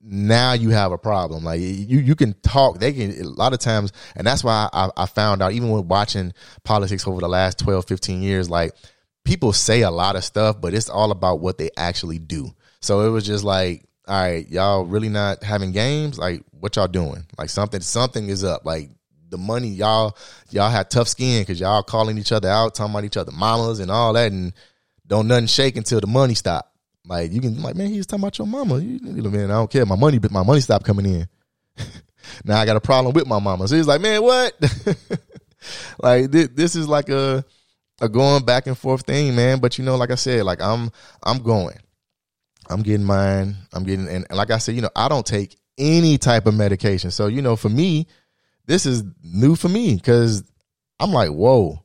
now 0.00 0.52
you 0.52 0.70
have 0.70 0.92
a 0.92 0.98
problem. 0.98 1.42
Like 1.42 1.58
you, 1.58 1.98
you 1.98 2.14
can 2.14 2.32
talk. 2.42 2.78
They 2.78 2.92
can 2.92 3.10
a 3.20 3.24
lot 3.24 3.54
of 3.54 3.58
times, 3.58 3.92
and 4.14 4.24
that's 4.24 4.44
why 4.44 4.68
I, 4.72 4.90
I 4.96 5.06
found 5.06 5.42
out 5.42 5.50
even 5.50 5.70
with 5.70 5.86
watching 5.86 6.32
politics 6.62 7.04
over 7.08 7.20
the 7.20 7.28
last 7.28 7.58
12, 7.58 7.88
15 7.88 8.22
years, 8.22 8.48
like 8.48 8.70
people 9.24 9.52
say 9.52 9.80
a 9.80 9.90
lot 9.90 10.14
of 10.14 10.22
stuff, 10.22 10.60
but 10.60 10.72
it's 10.72 10.88
all 10.88 11.10
about 11.10 11.40
what 11.40 11.58
they 11.58 11.70
actually 11.76 12.20
do. 12.20 12.54
So 12.82 13.00
it 13.00 13.10
was 13.10 13.26
just 13.26 13.42
like, 13.42 13.84
all 14.06 14.14
right, 14.14 14.48
y'all 14.48 14.84
really 14.84 15.08
not 15.08 15.42
having 15.42 15.72
games. 15.72 16.20
Like 16.20 16.44
what 16.52 16.76
y'all 16.76 16.86
doing? 16.86 17.26
Like 17.36 17.48
something, 17.48 17.80
something 17.80 18.28
is 18.28 18.44
up. 18.44 18.64
Like 18.64 18.90
the 19.32 19.38
money, 19.38 19.68
y'all, 19.68 20.16
y'all 20.50 20.70
had 20.70 20.90
tough 20.90 21.08
skin 21.08 21.42
because 21.42 21.58
y'all 21.58 21.82
calling 21.82 22.18
each 22.18 22.30
other 22.30 22.48
out, 22.48 22.74
talking 22.76 22.92
about 22.92 23.04
each 23.04 23.16
other 23.16 23.32
mamas 23.32 23.80
and 23.80 23.90
all 23.90 24.12
that, 24.12 24.30
and 24.30 24.52
don't 25.08 25.26
nothing 25.26 25.46
shake 25.48 25.76
until 25.76 26.00
the 26.00 26.06
money 26.06 26.34
stop. 26.34 26.72
Like 27.04 27.32
you 27.32 27.40
can 27.40 27.60
like, 27.60 27.74
man, 27.74 27.88
he's 27.88 28.06
talking 28.06 28.22
about 28.22 28.38
your 28.38 28.46
mama. 28.46 28.78
You, 28.78 29.00
know, 29.00 29.30
man, 29.30 29.50
I 29.50 29.54
don't 29.54 29.70
care. 29.70 29.84
My 29.84 29.96
money, 29.96 30.18
but 30.18 30.30
my 30.30 30.44
money 30.44 30.60
stopped 30.60 30.84
coming 30.84 31.06
in. 31.06 31.28
now 32.44 32.60
I 32.60 32.66
got 32.66 32.76
a 32.76 32.80
problem 32.80 33.12
with 33.12 33.26
my 33.26 33.40
mama. 33.40 33.66
So 33.66 33.74
he's 33.74 33.88
like, 33.88 34.00
man, 34.00 34.22
what? 34.22 34.54
like 36.02 36.30
this, 36.30 36.48
this 36.48 36.76
is 36.76 36.86
like 36.86 37.08
a 37.08 37.44
a 38.00 38.08
going 38.08 38.44
back 38.44 38.66
and 38.66 38.78
forth 38.78 39.02
thing, 39.02 39.34
man. 39.34 39.58
But 39.58 39.78
you 39.78 39.84
know, 39.84 39.96
like 39.96 40.12
I 40.12 40.16
said, 40.16 40.44
like 40.44 40.60
I'm 40.60 40.90
I'm 41.22 41.38
going. 41.38 41.76
I'm 42.70 42.82
getting 42.82 43.04
mine. 43.04 43.56
I'm 43.72 43.82
getting 43.82 44.08
and 44.08 44.24
like 44.30 44.50
I 44.50 44.58
said, 44.58 44.76
you 44.76 44.82
know, 44.82 44.90
I 44.94 45.08
don't 45.08 45.26
take 45.26 45.58
any 45.78 46.18
type 46.18 46.46
of 46.46 46.54
medication. 46.54 47.10
So, 47.10 47.26
you 47.26 47.42
know, 47.42 47.56
for 47.56 47.68
me, 47.68 48.06
this 48.66 48.86
is 48.86 49.02
new 49.22 49.56
for 49.56 49.68
me 49.68 49.96
because 49.96 50.44
I'm 50.98 51.12
like, 51.12 51.30
whoa. 51.30 51.78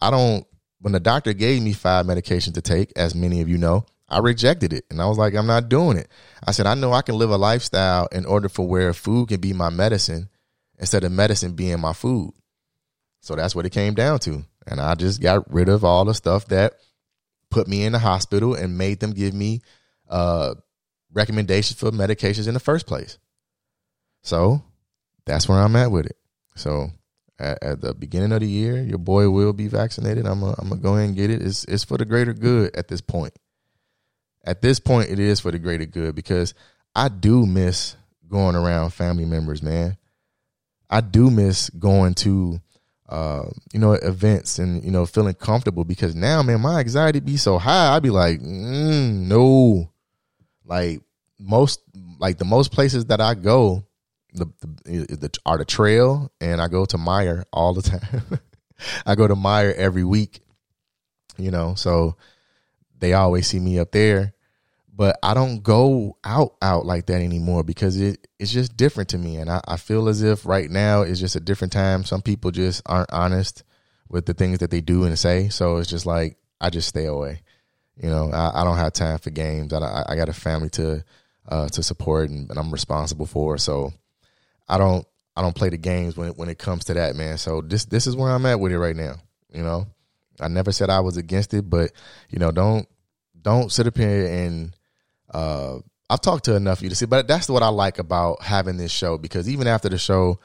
I 0.00 0.10
don't 0.10 0.46
when 0.80 0.92
the 0.92 1.00
doctor 1.00 1.32
gave 1.32 1.62
me 1.62 1.72
five 1.72 2.06
medications 2.06 2.54
to 2.54 2.62
take, 2.62 2.92
as 2.96 3.14
many 3.14 3.40
of 3.40 3.48
you 3.48 3.58
know, 3.58 3.84
I 4.08 4.20
rejected 4.20 4.72
it. 4.72 4.84
And 4.90 5.02
I 5.02 5.06
was 5.06 5.18
like, 5.18 5.34
I'm 5.34 5.46
not 5.46 5.68
doing 5.68 5.96
it. 5.96 6.08
I 6.46 6.52
said, 6.52 6.66
I 6.66 6.74
know 6.74 6.92
I 6.92 7.02
can 7.02 7.16
live 7.16 7.30
a 7.30 7.36
lifestyle 7.36 8.08
in 8.12 8.24
order 8.26 8.48
for 8.48 8.66
where 8.66 8.92
food 8.94 9.28
can 9.28 9.40
be 9.40 9.52
my 9.52 9.70
medicine 9.70 10.28
instead 10.78 11.04
of 11.04 11.12
medicine 11.12 11.54
being 11.54 11.80
my 11.80 11.92
food. 11.92 12.32
So 13.20 13.34
that's 13.34 13.54
what 13.54 13.66
it 13.66 13.72
came 13.72 13.94
down 13.94 14.20
to. 14.20 14.44
And 14.66 14.80
I 14.80 14.94
just 14.94 15.20
got 15.20 15.52
rid 15.52 15.68
of 15.68 15.84
all 15.84 16.04
the 16.04 16.14
stuff 16.14 16.46
that 16.48 16.74
put 17.50 17.66
me 17.66 17.84
in 17.84 17.92
the 17.92 17.98
hospital 17.98 18.54
and 18.54 18.78
made 18.78 19.00
them 19.00 19.12
give 19.12 19.34
me 19.34 19.62
uh, 20.08 20.54
recommendations 21.12 21.78
for 21.78 21.90
medications 21.90 22.46
in 22.46 22.54
the 22.54 22.60
first 22.60 22.86
place. 22.86 23.18
So 24.22 24.62
that's 25.28 25.48
where 25.48 25.58
I'm 25.58 25.76
at 25.76 25.90
with 25.90 26.06
it. 26.06 26.16
So 26.56 26.90
at, 27.38 27.62
at 27.62 27.80
the 27.80 27.94
beginning 27.94 28.32
of 28.32 28.40
the 28.40 28.48
year, 28.48 28.82
your 28.82 28.98
boy 28.98 29.30
will 29.30 29.52
be 29.52 29.68
vaccinated. 29.68 30.26
I'm 30.26 30.40
gonna 30.40 30.76
go 30.76 30.96
ahead 30.96 31.08
and 31.08 31.16
get 31.16 31.30
it. 31.30 31.42
It's 31.42 31.64
it's 31.64 31.84
for 31.84 31.96
the 31.98 32.04
greater 32.04 32.32
good 32.32 32.74
at 32.74 32.88
this 32.88 33.00
point 33.00 33.34
at 34.48 34.62
this 34.62 34.80
point 34.80 35.10
it 35.10 35.18
is 35.18 35.40
for 35.40 35.50
the 35.50 35.58
greater 35.58 35.84
good 35.84 36.14
because 36.14 36.54
I 36.94 37.08
do 37.08 37.44
miss 37.46 37.96
going 38.28 38.56
around 38.56 38.90
family 38.90 39.26
members, 39.26 39.62
man. 39.62 39.98
I 40.88 41.02
do 41.02 41.30
miss 41.30 41.68
going 41.70 42.14
to 42.14 42.60
uh, 43.08 43.48
you 43.72 43.80
know, 43.80 43.92
events 43.92 44.58
and 44.58 44.84
you 44.84 44.90
know, 44.90 45.06
feeling 45.06 45.34
comfortable 45.34 45.84
because 45.84 46.14
now, 46.14 46.42
man, 46.42 46.60
my 46.60 46.80
anxiety 46.80 47.20
be 47.20 47.38
so 47.38 47.56
high. 47.56 47.94
I'd 47.94 48.02
be 48.02 48.10
like, 48.10 48.40
mm, 48.40 49.26
no, 49.26 49.90
like 50.64 51.00
most, 51.38 51.80
like 52.18 52.36
the 52.36 52.44
most 52.44 52.70
places 52.70 53.06
that 53.06 53.20
I 53.20 53.32
go, 53.32 53.86
the, 54.32 54.46
the, 54.84 55.16
the 55.16 55.38
are 55.46 55.58
the 55.58 55.64
trail, 55.64 56.30
and 56.40 56.60
I 56.60 56.68
go 56.68 56.84
to 56.86 56.96
Meijer 56.96 57.44
all 57.52 57.74
the 57.74 57.82
time. 57.98 58.40
I 59.06 59.14
go 59.14 59.26
to 59.26 59.34
Meijer 59.34 59.74
every 59.74 60.04
week, 60.04 60.40
you 61.36 61.50
know, 61.50 61.74
so 61.74 62.16
they 62.98 63.12
always 63.12 63.46
see 63.46 63.60
me 63.60 63.78
up 63.78 63.92
there 63.92 64.34
but 64.98 65.16
I 65.22 65.32
don't 65.32 65.62
go 65.62 66.18
out 66.24 66.56
out 66.60 66.84
like 66.84 67.06
that 67.06 67.22
anymore 67.22 67.62
because 67.62 68.00
it 68.00 68.26
it's 68.40 68.50
just 68.50 68.76
different 68.76 69.10
to 69.10 69.18
me, 69.18 69.36
and 69.36 69.48
I, 69.48 69.60
I 69.66 69.76
feel 69.76 70.08
as 70.08 70.24
if 70.24 70.44
right 70.44 70.68
now 70.68 71.02
is 71.02 71.20
just 71.20 71.36
a 71.36 71.40
different 71.40 71.72
time. 71.72 72.02
Some 72.02 72.20
people 72.20 72.50
just 72.50 72.82
aren't 72.84 73.12
honest 73.12 73.62
with 74.08 74.26
the 74.26 74.34
things 74.34 74.58
that 74.58 74.72
they 74.72 74.80
do 74.80 75.04
and 75.04 75.16
say, 75.16 75.50
so 75.50 75.76
it's 75.76 75.88
just 75.88 76.04
like 76.04 76.36
I 76.60 76.70
just 76.70 76.88
stay 76.88 77.06
away. 77.06 77.42
You 78.02 78.10
know, 78.10 78.32
I, 78.32 78.60
I 78.60 78.64
don't 78.64 78.76
have 78.76 78.92
time 78.92 79.18
for 79.18 79.30
games. 79.30 79.72
I, 79.72 80.04
I 80.08 80.16
got 80.16 80.28
a 80.28 80.32
family 80.32 80.70
to 80.70 81.04
uh, 81.48 81.68
to 81.68 81.82
support 81.84 82.30
and, 82.30 82.50
and 82.50 82.58
I'm 82.58 82.72
responsible 82.72 83.26
for, 83.26 83.56
so 83.56 83.92
I 84.68 84.78
don't 84.78 85.06
I 85.36 85.42
don't 85.42 85.54
play 85.54 85.68
the 85.68 85.78
games 85.78 86.16
when 86.16 86.30
when 86.30 86.48
it 86.48 86.58
comes 86.58 86.84
to 86.86 86.94
that, 86.94 87.16
man. 87.16 87.38
So 87.38 87.60
this 87.60 87.84
this 87.84 88.06
is 88.06 88.16
where 88.16 88.30
I'm 88.30 88.46
at 88.46 88.60
with 88.60 88.72
it 88.72 88.78
right 88.78 88.96
now. 88.96 89.14
You 89.52 89.62
know, 89.62 89.86
I 90.40 90.48
never 90.48 90.72
said 90.72 90.90
I 90.90 91.00
was 91.00 91.16
against 91.16 91.54
it, 91.54 91.68
but 91.68 91.92
you 92.28 92.38
know, 92.38 92.50
don't 92.50 92.86
don't 93.40 93.72
sit 93.72 93.86
up 93.86 93.96
here 93.96 94.26
and 94.26 94.76
uh, 95.32 95.78
I've 96.10 96.20
talked 96.20 96.46
to 96.46 96.56
enough 96.56 96.78
of 96.78 96.84
you 96.84 96.90
to 96.90 96.96
see, 96.96 97.06
but 97.06 97.28
that's 97.28 97.48
what 97.48 97.62
I 97.62 97.68
like 97.68 97.98
about 97.98 98.42
having 98.42 98.76
this 98.76 98.92
show 98.92 99.18
because 99.18 99.48
even 99.48 99.66
after 99.66 99.88
the 99.88 99.98
show, 99.98 100.40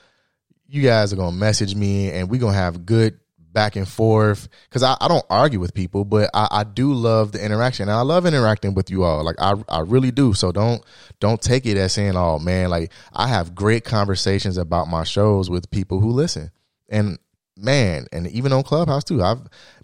you 0.68 0.82
guys 0.82 1.12
are 1.14 1.16
gonna 1.16 1.36
message 1.36 1.76
me 1.76 2.12
and 2.12 2.30
we're 2.30 2.40
gonna 2.40 2.54
have 2.54 2.86
good 2.86 3.20
back 3.54 3.76
and 3.76 3.88
forth 3.88 4.50
because 4.70 4.84
I, 4.84 4.98
I 5.00 5.08
don't 5.08 5.26
argue 5.30 5.60
with 5.60 5.74
people, 5.74 6.06
but 6.06 6.30
I, 6.34 6.48
I 6.52 6.64
do 6.64 6.94
love 6.94 7.32
the 7.32 7.44
interaction 7.44 7.84
and 7.90 7.98
I 7.98 8.02
love 8.02 8.26
interacting 8.26 8.74
with 8.74 8.90
you 8.90 9.04
all. 9.04 9.24
Like 9.24 9.36
I 9.40 9.54
I 9.70 9.82
really 9.82 10.12
do. 10.12 10.34
So 10.34 10.52
don't 10.52 10.84
don't 11.20 11.42
take 11.42 11.66
it 11.66 11.78
as 11.78 11.94
saying, 11.94 12.18
oh 12.18 12.40
man, 12.40 12.70
like 12.70 12.92
I 13.14 13.28
have 13.28 13.56
great 13.56 13.86
conversations 13.86 14.58
about 14.58 14.88
my 14.88 15.04
shows 15.04 15.50
with 15.50 15.72
people 15.72 16.00
who 16.00 16.10
listen. 16.10 16.52
And 16.90 17.20
man, 17.56 18.08
and 18.12 18.28
even 18.28 18.52
on 18.52 18.64
Clubhouse 18.64 19.04
too. 19.04 19.24
I've 19.24 19.40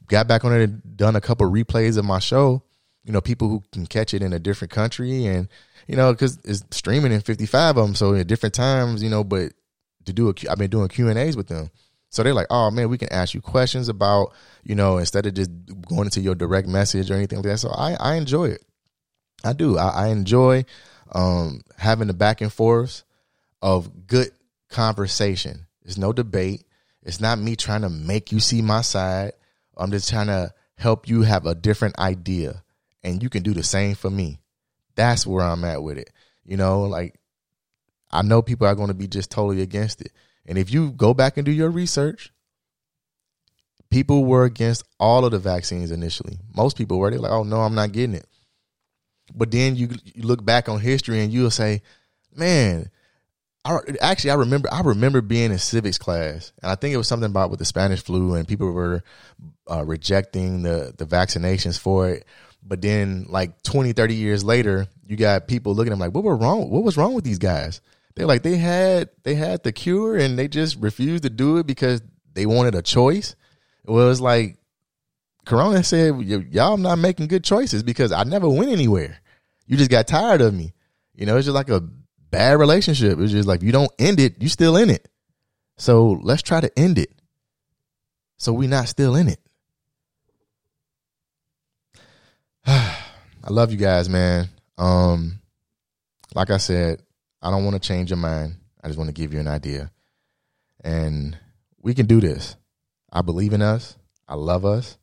got 0.08 0.28
back 0.28 0.44
on 0.44 0.54
it 0.54 0.64
and 0.64 0.98
done 0.98 1.16
a 1.16 1.22
couple 1.22 1.50
replays 1.50 1.98
of 1.98 2.06
my 2.06 2.20
show 2.20 2.64
you 3.10 3.14
know, 3.14 3.22
people 3.22 3.50
who 3.50 3.64
can 3.72 3.88
catch 3.88 4.14
it 4.14 4.22
in 4.22 4.34
a 4.34 4.40
different 4.40 4.72
country 4.72 5.26
and, 5.26 5.48
you 5.88 5.96
know, 5.96 6.14
cause 6.14 6.38
it's 6.44 6.64
streaming 6.72 7.12
in 7.12 7.22
55 7.22 7.78
of 7.78 7.84
them. 7.84 7.96
So 7.96 8.14
at 8.14 8.28
different 8.28 8.54
times, 8.54 9.02
you 9.02 9.10
know, 9.10 9.24
but 9.24 9.54
to 10.06 10.14
do 10.14 10.30
a, 10.30 10.34
I've 10.50 10.60
been 10.60 10.70
doing 10.70 10.88
Q 10.90 11.10
and 11.10 11.18
A's 11.18 11.36
with 11.36 11.48
them. 11.48 11.72
So 12.10 12.24
they're 12.24 12.34
like, 12.34 12.48
oh 12.50 12.72
man, 12.72 12.90
we 12.90 12.98
can 12.98 13.12
ask 13.12 13.34
you 13.34 13.42
questions 13.42 13.88
about, 13.88 14.34
you 14.64 14.76
know, 14.76 14.98
instead 14.98 15.26
of 15.26 15.34
just 15.36 15.52
going 15.88 16.06
into 16.06 16.22
your 16.22 16.36
direct 16.36 16.68
message 16.68 17.12
or 17.12 17.16
anything 17.16 17.38
like 17.40 17.46
that. 17.46 17.58
So 17.60 17.70
I, 17.70 17.94
I 17.94 18.16
enjoy 18.16 18.46
it. 18.46 18.64
I 19.44 19.54
do. 19.54 19.78
I, 19.78 19.90
I 19.90 20.08
enjoy 20.08 20.66
um, 21.12 21.62
having 21.78 22.08
the 22.08 22.14
back 22.14 22.42
and 22.42 22.52
forth 22.52 23.04
of 23.62 24.08
good 24.08 24.32
conversation. 24.70 25.68
It's 25.84 25.98
no 25.98 26.12
debate. 26.12 26.64
It's 27.04 27.22
not 27.22 27.40
me 27.40 27.56
trying 27.56 27.82
to 27.82 27.90
make 27.90 28.32
you 28.32 28.40
see 28.40 28.62
my 28.62 28.82
side. 28.82 29.34
I'm 29.78 29.92
just 29.92 30.10
trying 30.10 30.28
to 30.28 30.54
help 30.76 31.08
you 31.08 31.22
have 31.22 31.46
a 31.46 31.56
different 31.56 31.98
idea 32.00 32.64
and 33.04 33.24
you 33.24 33.30
can 33.30 33.44
do 33.44 33.54
the 33.54 33.64
same 33.64 33.96
for 33.96 34.10
me. 34.10 34.40
That's 34.96 35.26
where 35.26 35.46
I'm 35.46 35.64
at 35.64 35.82
with 35.82 35.98
it. 35.98 36.10
You 36.46 36.58
know, 36.58 36.82
like 36.82 37.16
I 38.12 38.22
know 38.24 38.42
people 38.42 38.68
are 38.68 38.76
going 38.76 38.88
to 38.90 38.94
be 38.94 39.08
just 39.08 39.32
totally 39.32 39.62
against 39.62 40.02
it. 40.02 40.12
And 40.46 40.58
if 40.58 40.72
you 40.72 40.92
go 40.92 41.14
back 41.14 41.38
and 41.38 41.46
do 41.46 41.52
your 41.52 41.70
research, 41.70 42.32
people 43.90 44.26
were 44.26 44.46
against 44.46 44.84
all 45.00 45.26
of 45.26 45.32
the 45.32 45.40
vaccines 45.40 45.92
initially. 45.92 46.38
Most 46.56 46.78
people 46.78 47.00
were. 47.00 47.10
They're 47.10 47.20
like, 47.20 47.32
oh, 47.32 47.44
no, 47.44 47.62
I'm 47.62 47.76
not 47.76 47.92
getting 47.92 48.16
it. 48.16 48.26
But 49.36 49.52
then 49.52 49.76
you, 49.76 49.90
you 50.04 50.24
look 50.24 50.44
back 50.44 50.70
on 50.70 50.80
history 50.80 51.22
and 51.22 51.32
you'll 51.32 51.52
say, 51.52 51.82
man, 52.36 52.90
I, 53.66 53.80
actually, 54.02 54.32
I 54.32 54.36
remember 54.36 54.72
I 54.72 54.82
remember 54.82 55.22
being 55.22 55.52
in 55.52 55.60
civics 55.60 55.98
class, 55.98 56.54
and 56.62 56.72
I 56.72 56.76
think 56.76 56.94
it 56.94 56.98
was 56.98 57.08
something 57.08 57.30
about 57.30 57.50
with 57.50 57.60
the 57.60 57.66
Spanish 57.66 58.02
flu, 58.02 58.36
and 58.36 58.48
people 58.48 58.72
were 58.72 59.04
uh, 59.70 59.84
rejecting 59.86 60.64
the 60.64 60.94
the 60.98 61.06
vaccinations 61.06 61.78
for 61.78 62.10
it. 62.10 62.26
But 62.64 62.82
then, 62.82 63.26
like 63.30 63.62
20, 63.64 63.94
30 63.94 64.16
years 64.16 64.44
later, 64.44 64.88
you 65.06 65.16
got 65.16 65.48
people 65.48 65.76
looking 65.76 65.92
at 65.92 65.96
them 65.96 66.00
like, 66.00 66.14
"What 66.14 66.24
were 66.24 66.36
wrong? 66.36 66.70
What 66.70 66.84
was 66.84 66.98
wrong 66.98 67.14
with 67.14 67.26
these 67.26 67.38
guys?" 67.38 67.82
They're 68.20 68.28
like, 68.28 68.44
they 68.44 68.58
had 68.58 69.12
they 69.24 69.36
had 69.36 69.64
the 69.64 69.72
cure, 69.72 70.18
and 70.18 70.38
they 70.38 70.50
just 70.50 70.76
refused 70.82 71.24
to 71.24 71.30
do 71.30 71.56
it 71.56 71.66
because 71.66 72.02
they 72.34 72.46
wanted 72.46 72.76
a 72.76 72.82
choice. 72.82 73.34
It 73.88 73.92
was 73.92 74.20
like 74.20 74.58
Corona 75.46 75.86
said, 75.86 76.22
"Y'all 76.26 76.76
not 76.76 77.00
making 77.00 77.30
good 77.30 77.46
choices 77.46 77.82
because 77.82 78.12
I 78.12 78.26
never 78.26 78.50
went 78.50 78.72
anywhere. 78.72 79.22
You 79.68 79.78
just 79.78 79.90
got 79.90 80.06
tired 80.06 80.42
of 80.42 80.54
me." 80.54 80.74
You 81.16 81.28
know, 81.28 81.38
it's 81.38 81.46
just 81.46 81.56
like 81.56 81.70
a 81.70 81.80
bad 82.30 82.60
relationship. 82.60 83.18
It's 83.20 83.32
just 83.32 83.48
like 83.48 83.62
you 83.62 83.72
don't 83.72 83.92
end 83.98 84.20
it, 84.20 84.44
you 84.44 84.50
still 84.50 84.76
in 84.76 84.90
it. 84.90 85.08
So 85.78 86.20
let's 86.22 86.42
try 86.42 86.60
to 86.60 86.78
end 86.78 86.98
it. 86.98 87.14
So 88.36 88.52
we 88.52 88.68
not 88.68 88.90
still 88.90 89.16
in 89.16 89.30
it. 89.30 89.40
I 92.68 93.00
love 93.50 93.72
you 93.72 93.78
guys, 93.78 94.10
man. 94.10 94.50
Um, 94.78 95.40
like 96.36 96.50
I 96.50 96.58
said, 96.58 97.02
I 97.42 97.52
don't 97.52 97.64
want 97.64 97.82
to 97.82 97.88
change 97.88 98.10
your 98.10 98.18
mind. 98.18 98.56
I 98.84 98.88
just 98.88 98.98
want 98.98 99.10
to 99.10 99.14
give 99.14 99.34
you 99.34 99.40
an 99.40 99.48
idea. 99.48 99.92
And 100.84 101.38
we 101.82 101.94
can 101.94 102.06
do 102.06 102.20
this. 102.20 102.56
I 103.12 103.22
believe 103.22 103.54
in 103.54 103.62
us. 103.62 103.98
I 104.28 104.36
love 104.36 104.66
us. 104.66 104.98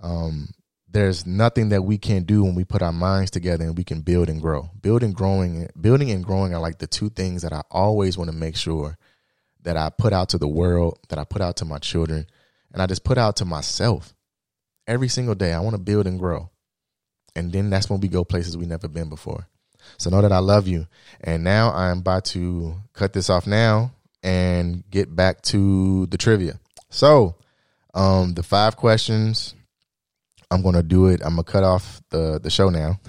Um, 0.00 0.50
there's 0.88 1.26
nothing 1.26 1.70
that 1.70 1.82
we 1.82 1.98
can't 1.98 2.26
do 2.26 2.44
when 2.44 2.54
we 2.54 2.64
put 2.64 2.82
our 2.82 2.92
minds 2.92 3.30
together 3.30 3.64
and 3.64 3.76
we 3.76 3.84
can 3.84 4.02
build 4.02 4.28
and 4.28 4.40
grow. 4.40 4.70
Building, 4.80 5.12
growing, 5.12 5.68
building 5.80 6.10
and 6.10 6.24
growing 6.24 6.54
are 6.54 6.60
like 6.60 6.78
the 6.78 6.86
two 6.86 7.10
things 7.10 7.42
that 7.42 7.52
I 7.52 7.62
always 7.70 8.16
want 8.16 8.30
to 8.30 8.36
make 8.36 8.56
sure 8.56 8.96
that 9.62 9.76
I 9.76 9.90
put 9.90 10.12
out 10.12 10.30
to 10.30 10.38
the 10.38 10.48
world, 10.48 10.98
that 11.08 11.18
I 11.18 11.24
put 11.24 11.42
out 11.42 11.56
to 11.56 11.64
my 11.64 11.78
children, 11.78 12.26
and 12.72 12.80
I 12.80 12.86
just 12.86 13.04
put 13.04 13.18
out 13.18 13.36
to 13.36 13.44
myself 13.44 14.14
every 14.86 15.08
single 15.08 15.34
day. 15.34 15.52
I 15.52 15.60
want 15.60 15.74
to 15.74 15.82
build 15.82 16.06
and 16.06 16.18
grow. 16.18 16.50
And 17.34 17.52
then 17.52 17.68
that's 17.68 17.90
when 17.90 18.00
we 18.00 18.08
go 18.08 18.24
places 18.24 18.56
we've 18.56 18.68
never 18.68 18.88
been 18.88 19.08
before. 19.08 19.48
So 19.98 20.10
know 20.10 20.22
that 20.22 20.32
I 20.32 20.38
love 20.38 20.68
you. 20.68 20.86
And 21.20 21.44
now 21.44 21.72
I'm 21.72 21.98
about 21.98 22.24
to 22.26 22.76
cut 22.92 23.12
this 23.12 23.30
off 23.30 23.46
now 23.46 23.92
and 24.22 24.88
get 24.90 25.14
back 25.14 25.42
to 25.42 26.06
the 26.06 26.18
trivia. 26.18 26.58
So, 26.90 27.36
um, 27.94 28.34
the 28.34 28.42
five 28.42 28.76
questions 28.76 29.54
I'm 30.50 30.62
to 30.74 30.82
do 30.82 31.06
it. 31.08 31.20
I'm 31.24 31.34
to 31.44 31.52
cut 31.52 31.64
off 31.64 32.00
the 32.10 32.38
the 32.40 32.50
show 32.50 32.68
now, 32.68 33.00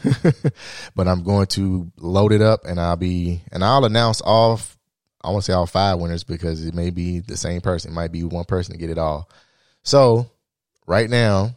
but 0.95 1.07
I'm 1.07 1.23
going 1.23 1.47
to 1.47 1.91
load 1.97 2.31
it 2.31 2.41
up 2.41 2.65
and 2.65 2.79
I'll 2.79 2.95
be 2.95 3.41
and 3.51 3.63
I'll 3.63 3.85
announce 3.85 4.21
all. 4.21 4.59
I 5.23 5.29
want 5.29 5.43
to 5.43 5.51
say 5.51 5.53
all 5.53 5.65
five 5.65 5.99
winners 5.99 6.23
because 6.23 6.65
it 6.65 6.73
may 6.73 6.89
be 6.89 7.19
the 7.19 7.37
same 7.37 7.61
person. 7.61 7.91
It 7.91 7.95
might 7.95 8.11
be 8.11 8.23
one 8.23 8.45
person 8.45 8.73
to 8.73 8.79
get 8.79 8.89
it 8.89 8.97
all. 8.97 9.29
So 9.83 10.31
right 10.85 11.09
now, 11.09 11.55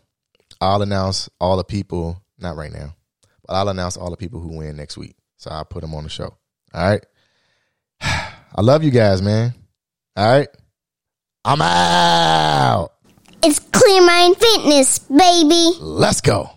I'll 0.60 0.82
announce 0.82 1.30
all 1.40 1.56
the 1.56 1.64
people. 1.64 2.22
Not 2.38 2.56
right 2.56 2.72
now, 2.72 2.94
but 3.50 3.56
I'll 3.56 3.68
announce 3.68 3.96
all 3.96 4.10
the 4.10 4.16
people 4.16 4.38
who 4.40 4.58
win 4.58 4.76
next 4.76 4.96
week. 4.96 5.16
So 5.36 5.50
I'll 5.50 5.64
put 5.64 5.80
them 5.80 5.92
on 5.92 6.04
the 6.04 6.08
show. 6.08 6.36
All 6.72 6.88
right. 6.88 7.04
I 8.00 8.60
love 8.60 8.84
you 8.84 8.92
guys, 8.92 9.20
man. 9.20 9.54
All 10.16 10.38
right. 10.38 10.48
I'm 11.44 11.60
out. 11.60 12.92
It's 13.42 13.58
Clear 13.58 14.06
Mind 14.06 14.36
Fitness, 14.36 15.00
baby. 15.00 15.72
Let's 15.80 16.20
go. 16.20 16.50